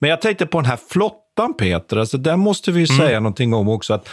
[0.01, 1.97] Men jag tänkte på den här flottan, Peter.
[1.97, 2.97] Alltså, där måste vi Mm.
[2.97, 3.93] säga någonting om också.
[3.93, 4.10] att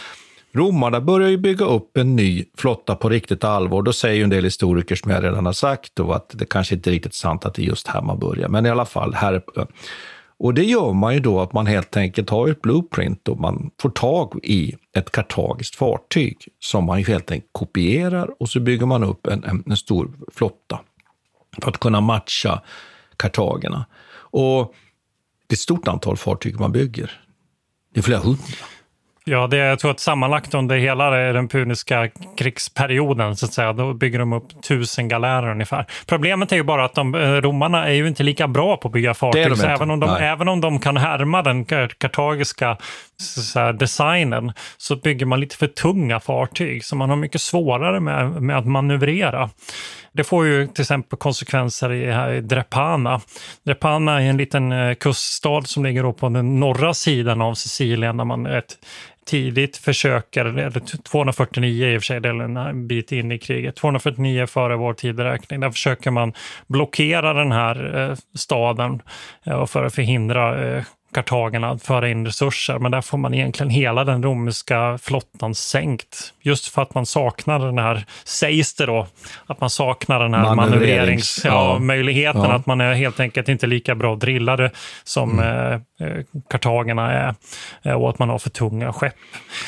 [0.55, 3.81] Romarna börjar ju bygga upp en ny flotta på riktigt allvar.
[3.81, 6.75] Då säger ju en del historiker, som jag redan har sagt, då, att det kanske
[6.75, 8.49] inte är riktigt sant att det är just här man börjar.
[8.49, 9.41] Men i alla fall, här
[10.37, 13.71] och det gör man ju då att man helt enkelt har ett blueprint och man
[13.81, 18.85] får tag i ett kartagiskt fartyg som man ju helt enkelt kopierar och så bygger
[18.85, 20.79] man upp en, en, en stor flotta
[21.61, 22.61] för att kunna matcha
[23.17, 23.85] kartagerna.
[24.13, 24.73] Och
[25.47, 27.21] det är ett stort antal fartyg man bygger.
[27.93, 28.43] Det är flera hundra.
[29.27, 33.73] Ja, det är, jag tror att sammanlagt under hela den puniska krigsperioden så att säga,
[33.73, 35.85] då bygger de upp tusen galärer ungefär.
[36.07, 38.91] Problemet är ju bara att de, eh, romarna är ju inte lika bra på att
[38.91, 39.49] bygga fartyg.
[39.49, 40.27] de även, om de, Nej.
[40.27, 42.77] även om de kan härma den kar- kartagiska
[43.17, 46.85] så designen så bygger man lite för tunga fartyg.
[46.85, 49.49] Så man har mycket svårare med, med att manövrera.
[50.11, 53.21] Det får ju till exempel konsekvenser i, här i Drepana.
[53.65, 58.25] Drepana är en liten eh, kuststad som ligger på den norra sidan av Sicilien där
[58.25, 58.77] man ett
[59.25, 63.75] tidigt försöker, eller 249 i och för sig, det är en bit in i kriget,
[63.75, 66.33] 249 före vår tideräkning, där försöker man
[66.67, 69.01] blockera den här eh, staden
[69.45, 70.83] eh, för att förhindra eh,
[71.15, 72.79] kartagerna att föra in resurser.
[72.79, 76.33] Men där får man egentligen hela den romerska flottan sänkt.
[76.41, 79.07] Just för att man saknar den här, sägs det då,
[79.45, 82.41] att man saknar den här Manövrerings- manövreringsmöjligheten.
[82.41, 82.47] ja.
[82.47, 84.71] Ja, att man är helt enkelt inte lika bra drillade
[85.03, 85.73] som eh,
[86.07, 87.35] eh, kartagerna är
[87.83, 89.13] eh, och att man har för tunga skepp.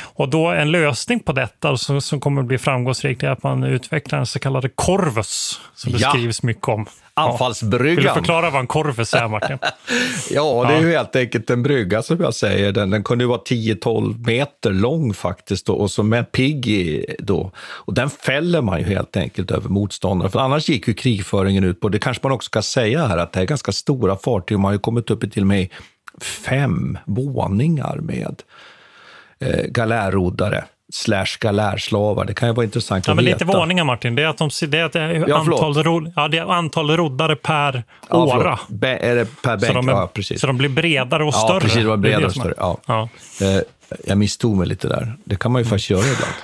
[0.04, 3.64] Och då en lösning på detta som, som kommer att bli framgångsrikt är att man
[3.64, 6.10] utvecklar den så kallade Corvus som det Ja.
[6.10, 6.86] skrivs mycket om.
[7.18, 7.96] Anfallsbryggan.
[7.96, 9.58] Vill du förklara vad en Corvus är, Martin?
[10.32, 12.72] Ja, det är ju helt enkelt en brygga som jag säger.
[12.72, 17.16] Den, den kunde ju vara 10-12 meter lång faktiskt då, och så med pigg i
[17.20, 17.52] då.
[17.58, 20.30] Och den fäller man ju helt enkelt över motståndare.
[20.30, 23.34] För annars gick ju krigföringen ut på, det kanske man också ska säga här, att
[23.34, 24.60] det är ganska stora fartyg.
[24.60, 25.68] Man har ju kommit upp i till och med
[26.22, 28.44] fem våningar med
[29.40, 32.26] eh, galärroddare slash galärslavar.
[32.26, 33.36] Det kan ju vara intressant Ja, att men veta.
[33.36, 34.16] lite varningar Martin.
[34.16, 37.84] Det är att, de, det är Ja, antal, ro, ja, det är antal roddare per
[38.10, 38.60] Ja, åra.
[38.68, 39.74] Be- är det per Så bänk?
[39.74, 40.42] de, är, ja, precis.
[40.42, 41.60] så de blir bredare och Ja, större.
[41.60, 41.78] precis.
[41.78, 42.54] Det var är bredare och större.
[42.58, 42.78] Ja.
[42.86, 43.10] Ja.
[43.42, 43.62] Eh,
[44.06, 45.14] jag misstog mig lite där.
[45.24, 46.34] Det kan man ju faktiskt göra ibland.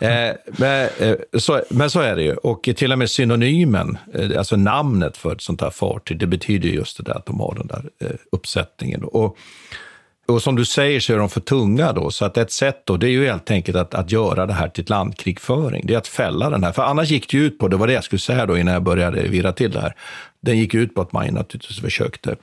[0.00, 2.34] Eh, men, eh, så, men så är det ju.
[2.34, 6.68] Och till och med synonymen, eh, alltså namnet för ett sånt här fartyg, det betyder
[6.68, 9.04] just det där att de har den där eh, uppsättningen.
[9.04, 9.36] Och,
[10.28, 12.96] och som du säger så är de för tunga då, så att ett sätt då,
[12.96, 15.86] det är ju helt enkelt att, att göra det här till ett landkrigföring.
[15.86, 17.86] Det är att fälla den här, för annars gick det ju ut på, det var
[17.86, 19.94] det jag skulle säga då innan jag började virra till det här,
[20.40, 22.36] den gick ut på att man naturligtvis försökte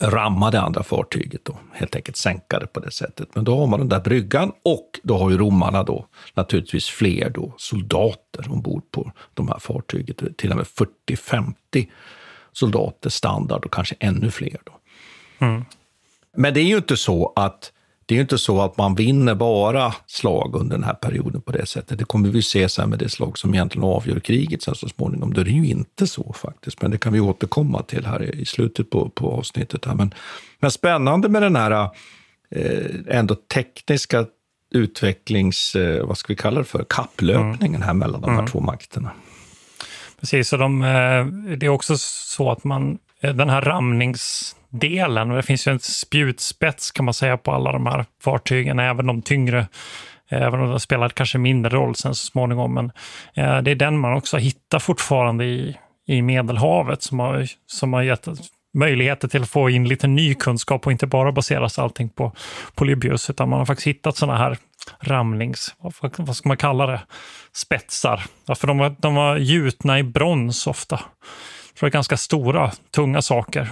[0.00, 3.28] ramma det andra fartyget och helt enkelt sänka det på det sättet.
[3.34, 7.30] Men då har man den där bryggan och då har ju romarna då naturligtvis fler
[7.30, 10.36] då soldater ombord på de här fartyget.
[10.36, 11.88] Till och med 40-50
[12.52, 14.58] soldater standard och kanske ännu fler.
[14.64, 14.72] Då.
[15.46, 15.64] Mm.
[16.36, 17.72] Men det är ju inte så att
[18.06, 21.66] det är inte så att man vinner bara slag under den här perioden på det
[21.66, 21.98] sättet.
[21.98, 25.32] Det kommer vi se sen med det slag som egentligen avgör kriget sen så småningom.
[25.34, 28.44] Då är det ju inte så faktiskt, men det kan vi återkomma till här i
[28.44, 29.84] slutet på, på avsnittet.
[29.84, 29.94] Här.
[29.94, 30.14] Men,
[30.60, 31.90] men spännande med den här
[32.50, 34.26] eh, ändå tekniska
[34.70, 38.50] utvecklings, eh, vad ska vi kalla det för, kapplöpningen här mellan de här Mm.
[38.50, 39.10] två makterna.
[40.20, 45.42] Precis, och de, eh, det är också så att man, Eh, den här ramningsdelen, det
[45.42, 49.58] finns ju en spjutspets kan man säga på alla de här fartygen, även de tyngre,
[50.30, 52.74] eh, även om det spelar kanske mindre roll sen så småningom.
[52.74, 52.92] Men
[53.34, 58.02] eh, det är den man också hittar fortfarande i, i Medelhavet som har, som har
[58.02, 58.28] gett
[58.74, 62.32] möjligheter till att få in lite ny kunskap och inte bara baseras allting på
[62.74, 64.58] Polybius, utan man har faktiskt hittat sådana här
[65.00, 67.00] ramlings, vad, vad ska man kalla det,
[67.52, 68.22] spetsar.
[68.46, 71.00] Ja, för de var, de var gjutna i brons ofta.
[71.80, 73.68] Är ganska stora, tunga saker.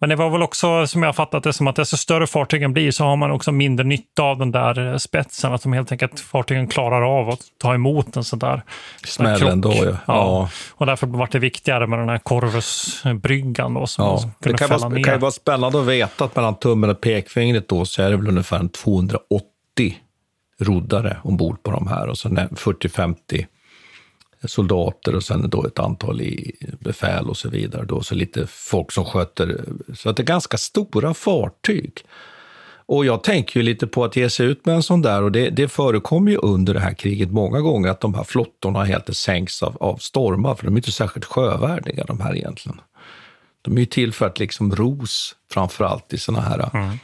[0.00, 2.90] Men det var väl också, som jag fattat det, som att desto större fartygen blir
[2.90, 5.52] så har man också mindre nytta av den där spetsen.
[5.52, 8.62] Att de helt enkelt, fartygen klarar av att ta emot en sån där
[9.04, 9.74] smäll ändå.
[9.84, 9.96] Ja.
[10.06, 10.50] ja.
[10.70, 14.18] Och därför var det viktigare med den här Corvus-bryggan då, som ja.
[14.18, 15.04] kunde det kan vara, ner.
[15.04, 18.16] Kan ju vara spännande att veta att mellan tummen och pekfingret då så är det
[18.16, 19.42] väl ungefär 280
[20.60, 23.46] roddare ombord på de här och så 40-50
[24.44, 27.84] soldater och sen då ett antal i befäl och så vidare.
[27.84, 32.04] Då, så lite folk som sköter, så att det är ganska stora fartyg.
[32.86, 35.32] Och jag tänker ju lite på att ge sig ut med en sån där och
[35.32, 39.16] det, det förekommer ju under det här kriget många gånger att de här flottorna helt
[39.16, 42.80] sänks av, av stormar, för de är inte särskilt sjövärdiga de här egentligen.
[43.62, 46.98] De är ju till för att liksom ros, framför allt i såna här mm.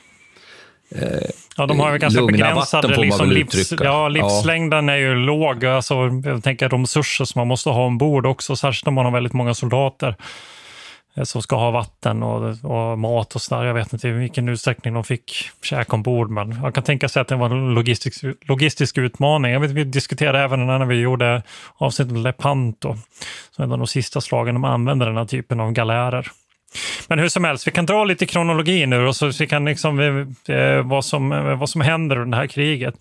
[0.95, 4.95] Eh, ja, de har ju ganska begränsade liksom, livs, ja, livslängden ja.
[4.95, 5.65] är ju låg.
[5.65, 9.13] Alltså, jag tänker de resurser som man måste ha ombord också, särskilt om man har
[9.13, 10.17] väldigt många soldater
[11.17, 13.65] eh, som ska ha vatten och, och mat och sådär.
[13.65, 17.21] Jag vet inte i vilken utsträckning de fick käka ombord, men jag kan tänka sig
[17.21, 19.53] att det var en logistisk, logistisk utmaning.
[19.53, 21.43] Jag vet, vi diskuterade även när vi gjorde
[21.77, 22.97] avsnittet Lepanto,
[23.51, 26.31] som är en av de sista slagen de använde den här typen av galärer.
[27.09, 30.01] Men hur som helst, vi kan dra lite kronologi nu och så vi kan liksom,
[30.49, 32.95] eh, vad, som, eh, vad som händer under det här kriget.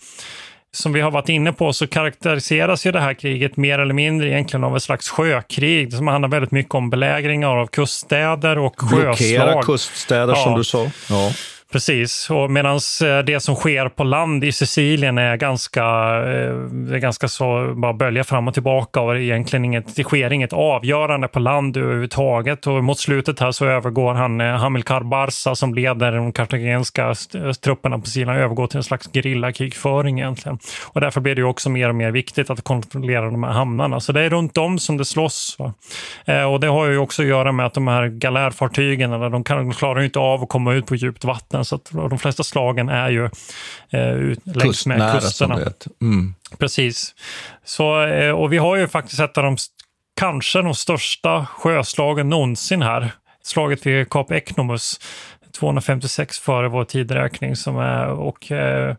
[0.71, 4.29] Som vi har varit inne på så karaktäriseras ju det här kriget mer eller mindre
[4.29, 9.03] egentligen av ett slags sjökrig som handlar väldigt mycket om belägringar av kuststäder och sjöslag.
[9.03, 10.43] Blockera kuststäder ja.
[10.43, 10.91] som du sa.
[11.09, 11.31] Ja.
[11.73, 16.97] Precis, och medan eh, det som sker på land i Sicilien är ganska, eh, är
[16.97, 21.39] ganska så, bara bölja fram och tillbaka och egentligen inget, det sker inget avgörande på
[21.39, 22.67] land överhuvudtaget.
[22.67, 27.15] Och mot slutet här så övergår han, eh, Hamilcar Barca som leder de kartagenska
[27.63, 30.59] trupperna på sidan, övergår till en slags gerillakrigföring egentligen.
[30.87, 33.99] Och därför blir det också mer och mer viktigt att kontrollera de här hamnarna.
[33.99, 35.57] Så det är runt om som det slåss.
[36.51, 39.71] Och det har ju också att göra med att de här galärfartygen, de, kan, de
[39.73, 43.09] klarar inte av att komma ut på djupt vatten så att de flesta slagen är
[43.09, 43.25] ju
[43.89, 45.59] eh, längs med kusterna.
[46.01, 46.33] Mm.
[46.57, 47.15] Precis.
[47.65, 49.57] Så, eh, och vi har ju faktiskt ett av de
[50.19, 53.11] kanske de största sjöslagen någonsin här.
[53.43, 54.99] Slaget vid Kap Eknomus
[55.59, 58.95] 256 före vår tidräkning som är, och eh,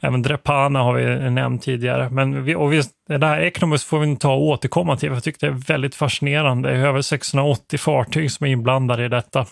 [0.00, 2.10] även Drepana har vi nämnt tidigare.
[2.10, 5.12] Men vi, och vi, det här Eknomus får vi ta och återkomma till.
[5.12, 6.68] Jag tycker det är väldigt fascinerande.
[6.70, 9.46] Det är över 680 fartyg som är inblandade i detta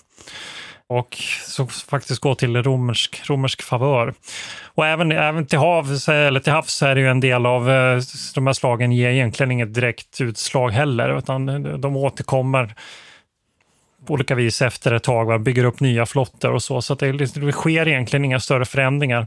[0.98, 4.14] och som faktiskt gå till romersk, romersk favör.
[4.64, 8.00] Och även, även till, havs, eller till havs är det ju en del av eh,
[8.34, 12.74] de här slagen ger egentligen inget direkt utslag heller, utan de återkommer
[14.06, 15.38] på olika vis efter ett tag, va?
[15.38, 16.82] bygger upp nya flottor och så.
[16.82, 19.26] Så det, det sker egentligen inga större förändringar.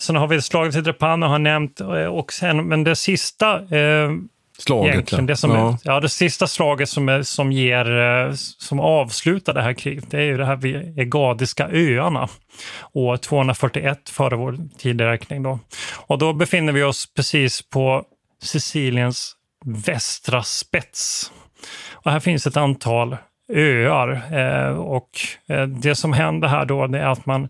[0.00, 4.10] Sen har vi slaget till Drepana har nämnt, eh, och sen, men det sista eh,
[4.58, 5.26] Slaget, Egentligen.
[5.26, 5.68] Det, som ja.
[5.68, 10.10] Är, ja, det sista slaget som, är, som, ger, eh, som avslutar det här kriget,
[10.10, 12.28] det är ju det här vid Egadiska öarna
[12.92, 15.42] år 241 före vår tideräkning.
[15.42, 15.58] Då.
[15.96, 18.04] Och då befinner vi oss precis på
[18.42, 21.32] Siciliens västra spets.
[21.92, 23.16] Och här finns ett antal
[23.52, 25.10] öar eh, och
[25.48, 27.48] eh, det som händer här då är att man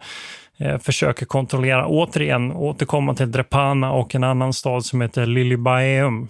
[0.83, 6.29] försöker kontrollera, återigen återkomma till Drepana och en annan stad som heter Lilybaeum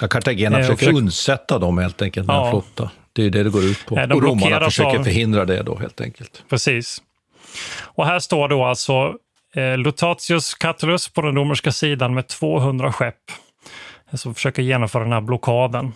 [0.00, 0.94] Ja, Cartagena eh, försöker försök...
[0.94, 2.44] undsätta dem helt enkelt med ja.
[2.44, 2.90] en flotta.
[3.12, 3.94] Det är det det går ut på.
[3.94, 5.04] De och romarna försöker av...
[5.04, 6.44] förhindra det då helt enkelt.
[6.48, 7.02] Precis.
[7.80, 9.14] Och här står då alltså
[9.54, 13.16] eh, Lutatius Catulus på den romerska sidan med 200 skepp
[14.12, 15.92] som försöker genomföra den här blockaden.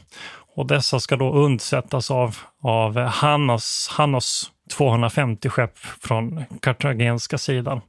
[0.56, 7.80] Och dessa ska då undsättas av, av Hannos, Hannos 250 skepp från kartagenska sidan.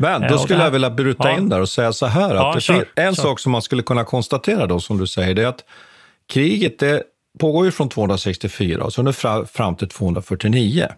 [0.00, 1.38] Men då skulle jag vilja bryta ja.
[1.38, 3.22] in där och säga så här, att ja, kör, en kör.
[3.22, 5.64] sak som man skulle kunna konstatera då, som du säger, det är att
[6.28, 7.02] kriget det
[7.38, 9.12] pågår ju från 264 och så nu
[9.46, 10.88] fram till 249.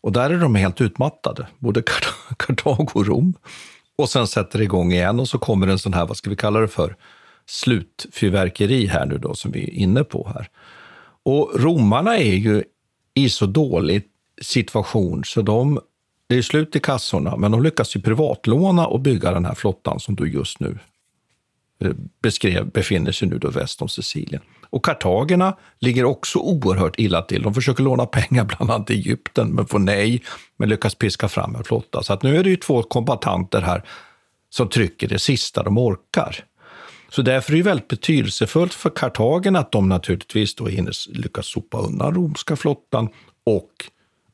[0.00, 1.82] Och där är de helt utmattade, både
[2.36, 3.34] Kartago och Rom.
[3.98, 6.36] Och sen sätter det igång igen och så kommer en sån här, vad ska vi
[6.36, 6.96] kalla det för,
[7.46, 10.48] slutfyrverkeri här nu då, som vi är inne på här.
[11.22, 12.62] Och romarna är ju
[13.14, 14.04] i så dålig
[14.42, 15.80] situation så de
[16.28, 20.00] det är slut i kassorna, men de lyckas ju privatlåna och bygga den här flottan
[20.00, 20.78] som du just nu
[21.84, 21.90] eh,
[22.22, 24.42] beskrev befinner sig nu då väst om Sicilien.
[24.70, 27.42] Och kartagerna ligger också oerhört illa till.
[27.42, 30.22] De försöker låna pengar bland annat i Egypten, men får nej,
[30.56, 32.02] men lyckas piska fram en flotta.
[32.02, 33.82] Så att nu är det ju två kombatanter här
[34.50, 36.44] som trycker det sista de orkar.
[37.08, 41.78] Så därför är det väldigt betydelsefullt för kartagerna att de naturligtvis då hinner lyckas sopa
[41.78, 43.08] undan romska flottan
[43.44, 43.72] och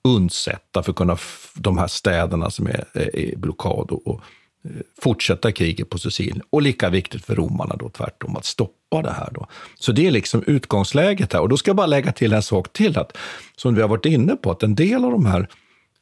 [0.05, 1.17] undsätta för att kunna
[1.55, 4.21] de här städerna som är, i blockad och,
[4.65, 4.71] eh,
[5.03, 6.43] fortsätta kriget på Sicilien.
[6.51, 9.29] Och lika viktigt för romarna då tvärtom, att stoppa det här.
[9.35, 9.47] Då.
[9.75, 11.41] Så det är liksom utgångsläget här.
[11.41, 13.17] Och då ska jag bara lägga till en sak till, att,
[13.57, 15.49] som vi har varit inne på, att en del av de här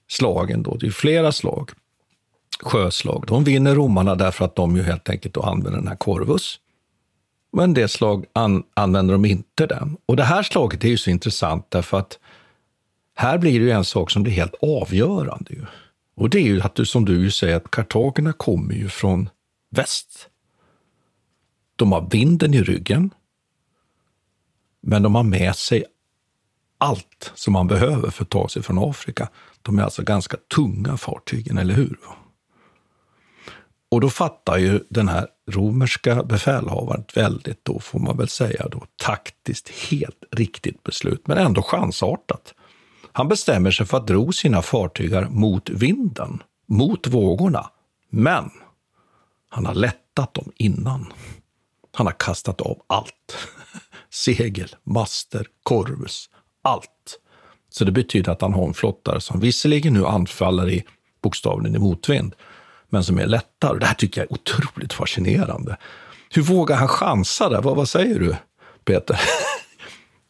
[0.09, 1.71] slagen, då, det är flera slag,
[2.63, 6.59] sjöslag, de vinner romarna därför att de ju helt enkelt då använder den här korvus.
[7.53, 9.97] Men en del slag an, använder de inte den.
[10.07, 12.19] Och det här slaget är ju så intressant därför att
[13.23, 15.55] här blir det ju en sak som blir helt avgörande.
[15.55, 15.67] Ju.
[16.15, 19.29] Och det är ju att du, som du säger, att kartagerna kommer ju från
[19.71, 20.29] väst.
[21.77, 23.11] De har vinden i ryggen.
[24.83, 25.85] Men de har med sig
[26.79, 29.29] allt som man behöver för att ta sig från Afrika.
[29.63, 31.97] De är alltså ganska tunga fartygen, eller hur?
[33.91, 38.85] Och då fattar ju den här romerska befälhavaren väldigt, då får man väl säga, då,
[39.05, 42.55] taktiskt helt riktigt beslut, men ändå chansartat.
[43.13, 47.71] Han bestämmer sig för att dro sina fartygar mot vinden, mot vågorna.
[48.11, 48.51] Men
[49.49, 51.13] han har lättat dem innan.
[51.95, 53.37] Han har kastat av allt.
[54.11, 56.31] Segel, master, korvus,
[56.63, 57.19] allt.
[57.71, 60.85] Så det betyder att han har en flottare som visserligen nu anfaller i
[61.23, 62.35] bokstavligen i motvind,
[62.89, 63.79] men som är lättare.
[63.79, 65.77] Det här tycker jag är otroligt fascinerande.
[66.31, 67.63] Hur vågar han chansa där?
[67.63, 68.37] Vad, vad säger du,
[68.85, 69.21] Peter?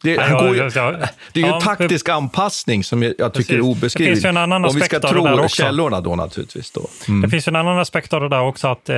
[0.03, 0.91] Det, ja, ju, ja,
[1.33, 4.25] det är ju ja, taktisk anpassning som jag, jag tycker är obeskrivlig.
[4.25, 6.71] Om vi ska tro källorna då naturligtvis.
[6.71, 6.87] Då.
[7.07, 7.21] Mm.
[7.21, 8.95] Det finns en annan aspekt av det där också, att eh,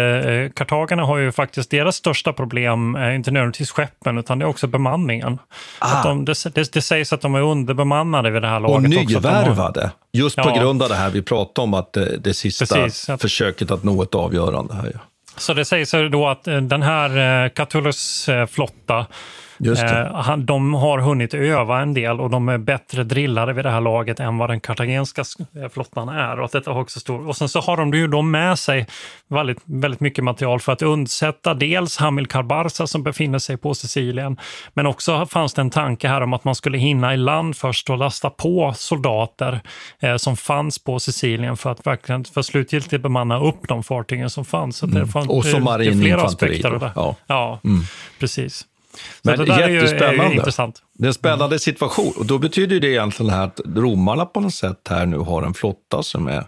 [0.53, 4.67] kartagerna har ju faktiskt deras största problem, eh, inte nödvändigtvis skeppen, utan det är också
[4.67, 5.39] bemanningen.
[5.79, 8.75] Att de, det, det, det, sägs att de är underbemannade vid det här laget.
[8.75, 12.33] Och nyvärvade, har, just på grund av det här vi pratade om, att det, det
[12.33, 14.91] sista Precis, att, försöket att nå ett avgörande här.
[14.93, 14.99] Ja.
[15.37, 19.05] Så det sägs då att eh, den här eh, Catullus eh, flotta
[19.59, 23.81] Eh, de har hunnit öva en del och de är bättre drillade vid det här
[23.81, 25.23] laget än vad den kartagenska
[25.55, 26.39] eh, flottan är.
[26.39, 27.27] Och, att detta också stor.
[27.27, 28.87] och sen så har de ju då med sig
[29.27, 34.37] väldigt, väldigt mycket material för att undsätta dels Hamilcar Barca som befinner sig på Sicilien,
[34.73, 37.89] men också fanns det en tanke här om att man skulle hinna i land först
[37.89, 39.61] och lasta på soldater
[39.99, 44.45] eh, som fanns på Sicilien för att verkligen för slutgiltigt bemanna upp de fartygen som
[44.45, 44.77] fanns.
[44.77, 45.07] Så mm.
[45.07, 46.61] fanns och som marininfanteri.
[46.95, 47.81] Ja, ja mm.
[48.19, 48.65] precis.
[49.21, 50.23] Men det där jättespännande.
[50.23, 50.83] Är ju, intressant.
[50.93, 52.13] Det är en spännande situation.
[52.17, 55.53] Och då betyder det egentligen här att romarna på något sätt här nu har en
[55.53, 56.47] flotta som är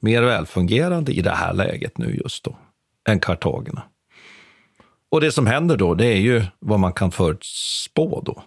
[0.00, 2.58] mer välfungerande i det här läget nu just då,
[3.08, 3.82] än kartagerna.
[5.10, 8.42] Och det som händer då, det är ju vad man kan förutspå då.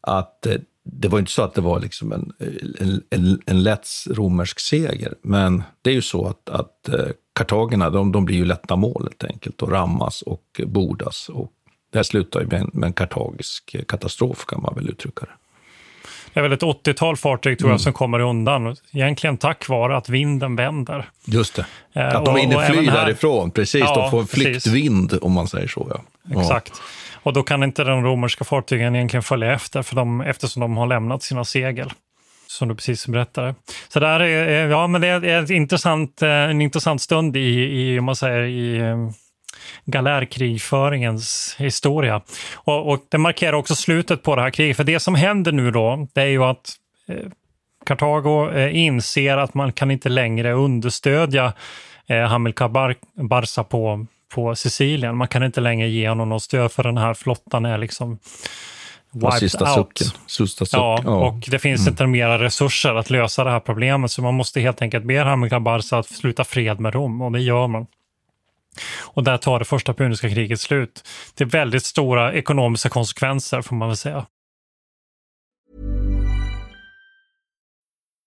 [0.00, 2.32] Att eh, det var inte så att det var liksom en,
[2.80, 7.90] en, en, en lätt romersk seger, men det är ju så att, att eh, kartagerna,
[7.90, 11.52] de, de blir ju lätta mål helt enkelt och rammas och bordas och
[11.96, 15.32] det här slutar ju med en, med en kartagisk katastrof, kan man väl uttrycka det.
[16.32, 17.78] Det är väl ett 80-tal fartyg tror jag mm.
[17.78, 21.08] som kommer undan, egentligen tack vare att vinden vänder.
[21.24, 23.80] Just det, eh, att de hinner fly därifrån, precis.
[23.80, 26.00] Ja, de får en flyktvind om man säger så.
[26.24, 26.40] Ja.
[26.40, 26.82] Exakt.
[27.14, 30.86] Och då kan inte de romerska fartygen egentligen följa efter, för de, eftersom de har
[30.86, 31.92] lämnat sina segel
[32.46, 33.54] som du precis berättade.
[33.88, 37.98] Så där är, ja, men det är ett intressant, eh, en intressant stund i, i,
[37.98, 38.80] om man säger, i
[39.84, 42.20] galärkrigföringens historia.
[42.54, 44.76] Och, och, det markerar också slutet på det här kriget.
[44.76, 46.72] För det som händer nu då, det är ju att
[47.08, 47.30] eh,
[47.86, 51.52] Kartago eh, inser att man kan inte längre understödja
[52.06, 55.16] eh, Hamilcar Bar Barca på, på Sicilien.
[55.16, 58.18] Man kan inte längre ge honom något stöd för den här flottan är liksom
[59.12, 60.14] wiped sista out.
[60.26, 60.78] Sista suck.
[60.78, 61.92] Ja, och det finns mm.
[61.92, 65.60] inte mera resurser att lösa det här problemet så man måste helt enkelt be Hamilcar
[65.60, 67.86] Barca att sluta fred med Rom och det gör man.
[69.02, 71.08] Och där tar det första puniska kriget slut.
[71.34, 74.26] Det är väldigt stora ekonomiska konsekvenser får man väl säga.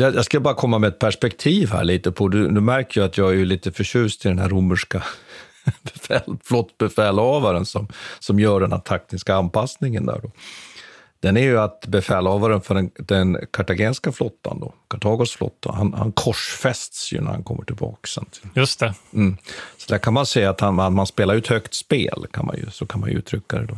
[0.00, 3.18] Jag ska bara komma med ett perspektiv här lite på, du, du märker ju att
[3.18, 5.02] jag är lite förtjust i den här romerska
[5.82, 7.88] befäl, flottbefälhavaren som,
[8.18, 10.20] som gör den här taktiska anpassningen där.
[10.22, 10.30] Då.
[11.20, 16.12] Den är ju att befälhavaren för den, den kartagenska flottan, då, Kartagos flotta, han, han
[16.12, 18.06] korsfästs ju när han kommer tillbaka.
[18.06, 18.24] Sen.
[18.54, 18.94] Just det.
[19.14, 19.36] Mm.
[19.76, 22.56] Så där kan man säga att han, man, man spelar ett högt spel, kan man
[22.56, 23.66] ju, så kan man ju uttrycka det.
[23.66, 23.76] Då.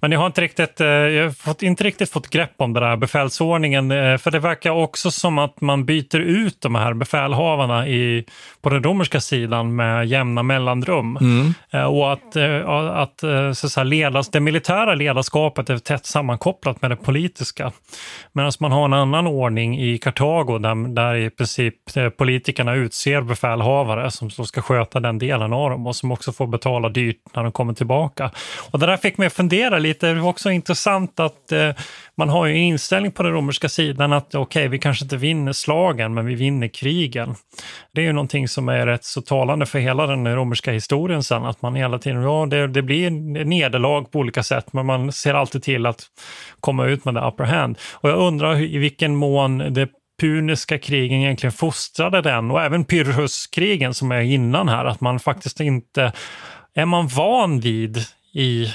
[0.00, 2.82] Men jag har inte riktigt, eh, jag har fått, inte riktigt fått grepp om den
[2.82, 3.90] där befälsordningen.
[3.90, 8.24] Eh, för det verkar också som att man byter ut de här befälhavarna i,
[8.62, 11.16] på den romerska sidan med jämna mellanrum.
[11.16, 11.54] Mm.
[11.70, 12.36] Eh, och att,
[12.92, 13.20] att
[13.56, 17.72] så så ledas, det militära ledarskapet är tätt sammankopplat med det politiska.
[18.32, 21.74] Medan man har en annan ordning i Kartago där, där i princip
[22.16, 26.46] politikerna utser befälhavare som, som ska sköta den delen av dem och som också får
[26.46, 28.30] betala dyrt när de kommer tillbaka.
[28.70, 30.06] Och det där fick mig att fundera fundera lite.
[30.06, 31.70] Det var också intressant att eh,
[32.16, 35.16] man har ju en inställning på den romerska sidan att okej, okay, vi kanske inte
[35.16, 37.34] vinner slagen, men vi vinner krigen.
[37.94, 41.44] Det är ju någonting som är rätt så talande för hela den romerska historien sen,
[41.44, 43.10] att man hela tiden, ja, det, det blir
[43.44, 46.02] nederlag på olika sätt, men man ser alltid till att
[46.60, 47.78] komma ut med the upper hand.
[47.94, 49.88] Och jag undrar hur, i vilken mån det
[50.20, 55.60] puniska krigen egentligen fostrade den och även Pyrrhuskrigen som är innan här, att man faktiskt
[55.60, 56.12] inte
[56.74, 57.98] är man van vid
[58.32, 58.68] i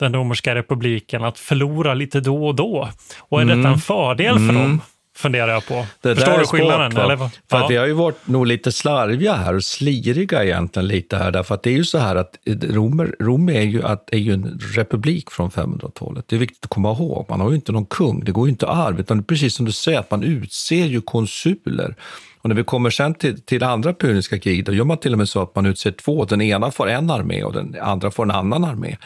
[0.00, 2.88] den romerska republiken att förlora lite då och då.
[3.18, 3.58] Och är mm.
[3.58, 4.54] detta en fördel för mm.
[4.54, 4.80] dem?
[5.16, 5.86] Funderar jag på.
[6.00, 6.92] Det Förstår du skillnaden?
[6.92, 7.16] Sport, eller?
[7.16, 7.66] För ja.
[7.68, 11.30] vi har ju varit nog lite slarviga här och sliriga egentligen lite här.
[11.30, 14.32] Därför att det är ju så här att Romer, Rom är ju, att, är ju
[14.32, 16.24] en republik från 500-talet.
[16.28, 17.26] Det är viktigt att komma ihåg.
[17.28, 19.00] Man har ju inte någon kung, det går ju inte arv.
[19.00, 21.96] Utan precis som du säger, att man utser ju konsuler.
[22.42, 25.18] Och när vi kommer sen till, till andra puniska kriget, då gör man till och
[25.18, 26.24] med så att man utser två.
[26.24, 28.96] Den ena får en armé och den andra får en annan armé.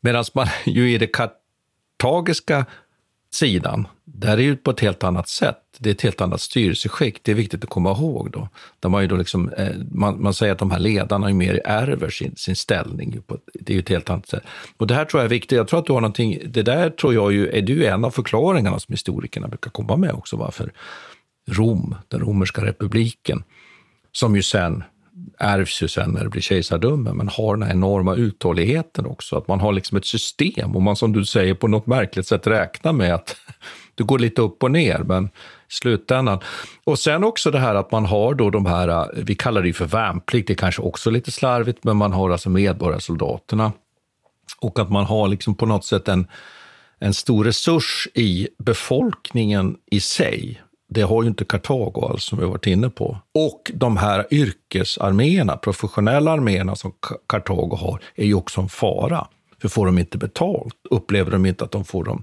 [0.00, 2.66] Medan man ju i det kartagiska
[3.32, 5.56] sidan, där är det ju på ett helt annat sätt.
[5.78, 7.18] Det är ett helt annat styrelseskick.
[7.22, 8.30] Det är viktigt att komma ihåg.
[8.30, 8.48] Då.
[8.80, 11.60] Där man, ju då liksom, eh, man, man säger att de här ledarna är mer
[11.64, 13.22] ärver sin, sin ställning.
[13.26, 14.42] På, det är ju ett helt annat sätt.
[14.76, 15.56] Och det här tror jag är viktigt.
[15.56, 18.10] Jag tror att du har någonting, det där tror jag ju, är du en av
[18.10, 20.72] förklaringarna som historikerna brukar komma med också, varför
[21.48, 23.44] Rom, den romerska republiken,
[24.12, 24.84] som ju sen
[25.38, 29.36] ärvs ju sen när det blir kejsardöme, men har den här enorma uthålligheten också.
[29.36, 32.46] Att man har liksom ett system och man som du säger på något märkligt sätt
[32.46, 33.36] räknar med att
[33.94, 35.30] det går lite upp och ner, men i
[35.68, 36.38] slutändan.
[36.84, 39.74] Och sen också det här att man har då de här, vi kallar det ju
[39.74, 43.72] för värnplikt, det är kanske också lite slarvigt, men man har alltså medborgarsoldaterna.
[44.60, 46.26] Och att man har liksom på något sätt en,
[46.98, 50.60] en stor resurs i befolkningen i sig
[50.92, 53.18] det har ju inte Kartago alls, som vi varit inne på.
[53.34, 56.92] Och de här yrkesarméerna, professionella arméerna som
[57.26, 59.26] Kartago har, är ju också en fara.
[59.60, 62.22] För får de inte betalt, upplever de inte att de får, dem,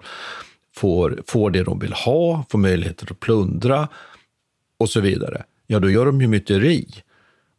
[0.75, 3.87] får, får det de vill ha, får möjligheter att plundra
[4.79, 6.87] och så vidare, ja då gör de ju myteri.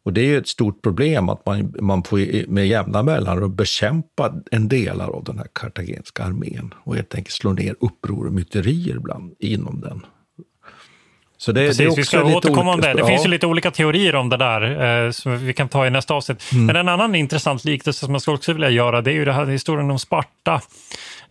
[0.03, 4.67] Och det är ett stort problem att man, man får med jämna mellanrum bekämpa en
[4.67, 9.35] delar av den här kartagenska armén och helt enkelt slå ner uppror och myterier ibland
[9.39, 10.01] inom den.
[11.41, 12.93] Så det, Precis, det är också vi ska återkomma om det.
[12.93, 13.07] Det ja.
[13.07, 16.13] finns ju lite olika teorier om det där eh, som vi kan ta i nästa
[16.13, 16.51] avsnitt.
[16.51, 16.65] Mm.
[16.65, 19.33] Men en annan intressant liknelse som jag skulle också vilja göra det är ju det
[19.33, 20.61] här historien om Sparta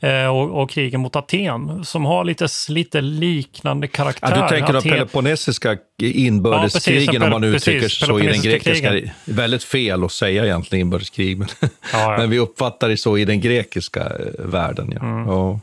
[0.01, 4.37] eh, och, och krigen mot Aten som har lite, lite liknande karaktär.
[4.37, 8.91] Ja, du tänker de peloponnesiska inbördeskrigen ja, om man uttrycker precis, så i den grekiska.
[8.91, 9.11] Krigen.
[9.25, 11.49] Väldigt fel att säga egentligen inbördeskrig, men,
[11.93, 14.93] men vi uppfattar det så i den grekiska eh, världen.
[14.95, 15.07] Ja.
[15.07, 15.61] Mm.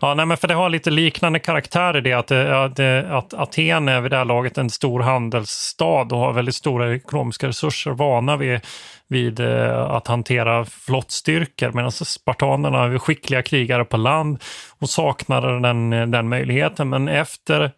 [0.00, 2.80] Ja, nej, men för det har lite liknande karaktär i det att, eh, att,
[3.12, 7.48] att Aten är vid det här laget en stor handelsstad och har väldigt stora ekonomiska
[7.48, 8.60] resurser, vana vid
[9.08, 14.42] vid eh, att hantera flottstyrkor medan spartanerna är skickliga krigare på land
[14.78, 16.88] och saknade den, den möjligheten.
[16.88, 17.72] Men efter,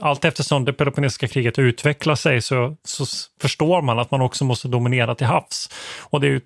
[0.00, 3.04] allt eftersom det peloponnesiska kriget utvecklar sig så, så
[3.40, 5.68] förstår man att man också måste dominera till havs.
[6.00, 6.40] Och det är ju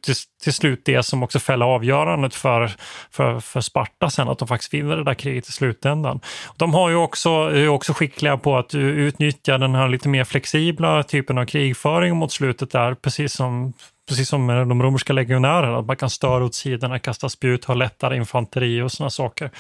[0.45, 2.70] till, slut det som också fäller avgörandet för,
[3.11, 6.20] för, för Sparta sen, att de faktiskt vinner det där kriget i slutändan.
[6.57, 11.03] De har ju också, är också skickliga på att utnyttja den här lite mer flexibla
[11.03, 13.72] typen av krigföring mot slutet där, precis som
[14.09, 17.74] precis som med de romerska legionärerna, att man kan störa åt sidorna, kasta spjut, ha
[17.74, 19.51] lättare infanteri och sådana saker.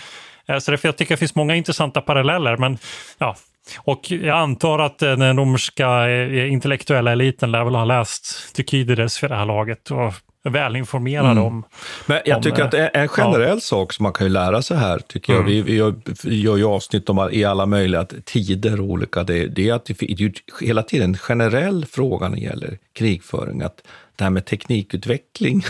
[0.46, 2.78] Eh, så därför jag tycker det finns många intressanta paralleller, men
[3.18, 3.36] ja,
[3.78, 9.18] och jag antar att eh, den romerska eh, intellektuella eliten lär väl ha läst Thukydides
[9.18, 10.14] för det här laget och
[10.52, 11.44] välinformerad mm.
[11.44, 11.64] om...
[12.06, 13.60] Men jag om, tycker att en generell ja.
[13.60, 15.52] sak som man kan ju lära sig här, tycker jag, mm.
[15.52, 19.46] vi, vi, gör, vi gör ju avsnitt om i alla möjliga tider och olika, det,
[19.46, 20.32] det är att det är
[20.64, 23.82] hela tiden en generell fråga när det gäller krigföring, att
[24.16, 25.62] det här med teknikutveckling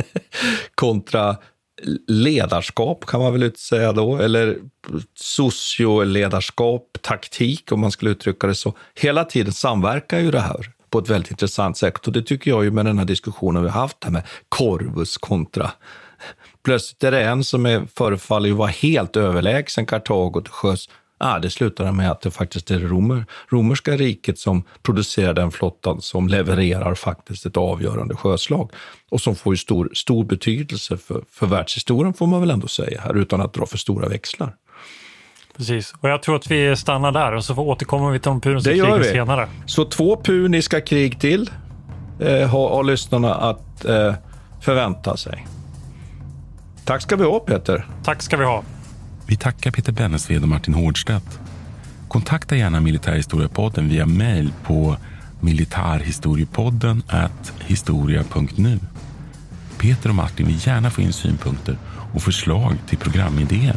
[0.74, 1.36] kontra
[2.06, 4.56] ledarskap kan man väl säga då, eller
[5.14, 8.74] socioledarskap, taktik om man skulle uttrycka det så.
[8.94, 12.06] Hela tiden samverkar ju det här på ett väldigt intressant sätt.
[12.06, 15.16] Och det tycker jag ju med den här diskussionen vi har haft här med Corvus
[15.16, 15.70] kontra.
[16.64, 20.88] Plötsligt är det en som är, förefaller ju vara helt överlägsen Kartago till sjöss.
[21.18, 25.50] Ah, det slutar med att det faktiskt är det romer, romerska riket som producerar den
[25.50, 28.70] flottan som levererar faktiskt ett avgörande sjöslag
[29.10, 33.00] och som får ju stor, stor betydelse för, för världshistorien får man väl ändå säga
[33.00, 34.56] här utan att dra för stora växlar.
[35.56, 38.70] Precis, och jag tror att vi stannar där och så återkommer vi till de puniska
[38.70, 39.48] krigen senare.
[39.66, 41.50] Så två puniska krig till
[42.20, 44.14] eh, har, har lyssnarna att eh,
[44.60, 45.46] förvänta sig.
[46.84, 47.86] Tack ska vi ha Peter.
[48.04, 48.62] Tack ska vi ha.
[49.26, 51.40] Vi tackar Peter Bennesved och Martin Hårdstedt.
[52.08, 54.96] Kontakta gärna Militärhistoriepodden via mejl på
[55.40, 57.02] militarhistoriepodden
[57.60, 58.78] historia.nu.
[59.78, 61.78] Peter och Martin vill gärna få in synpunkter
[62.14, 63.76] och förslag till programidéer.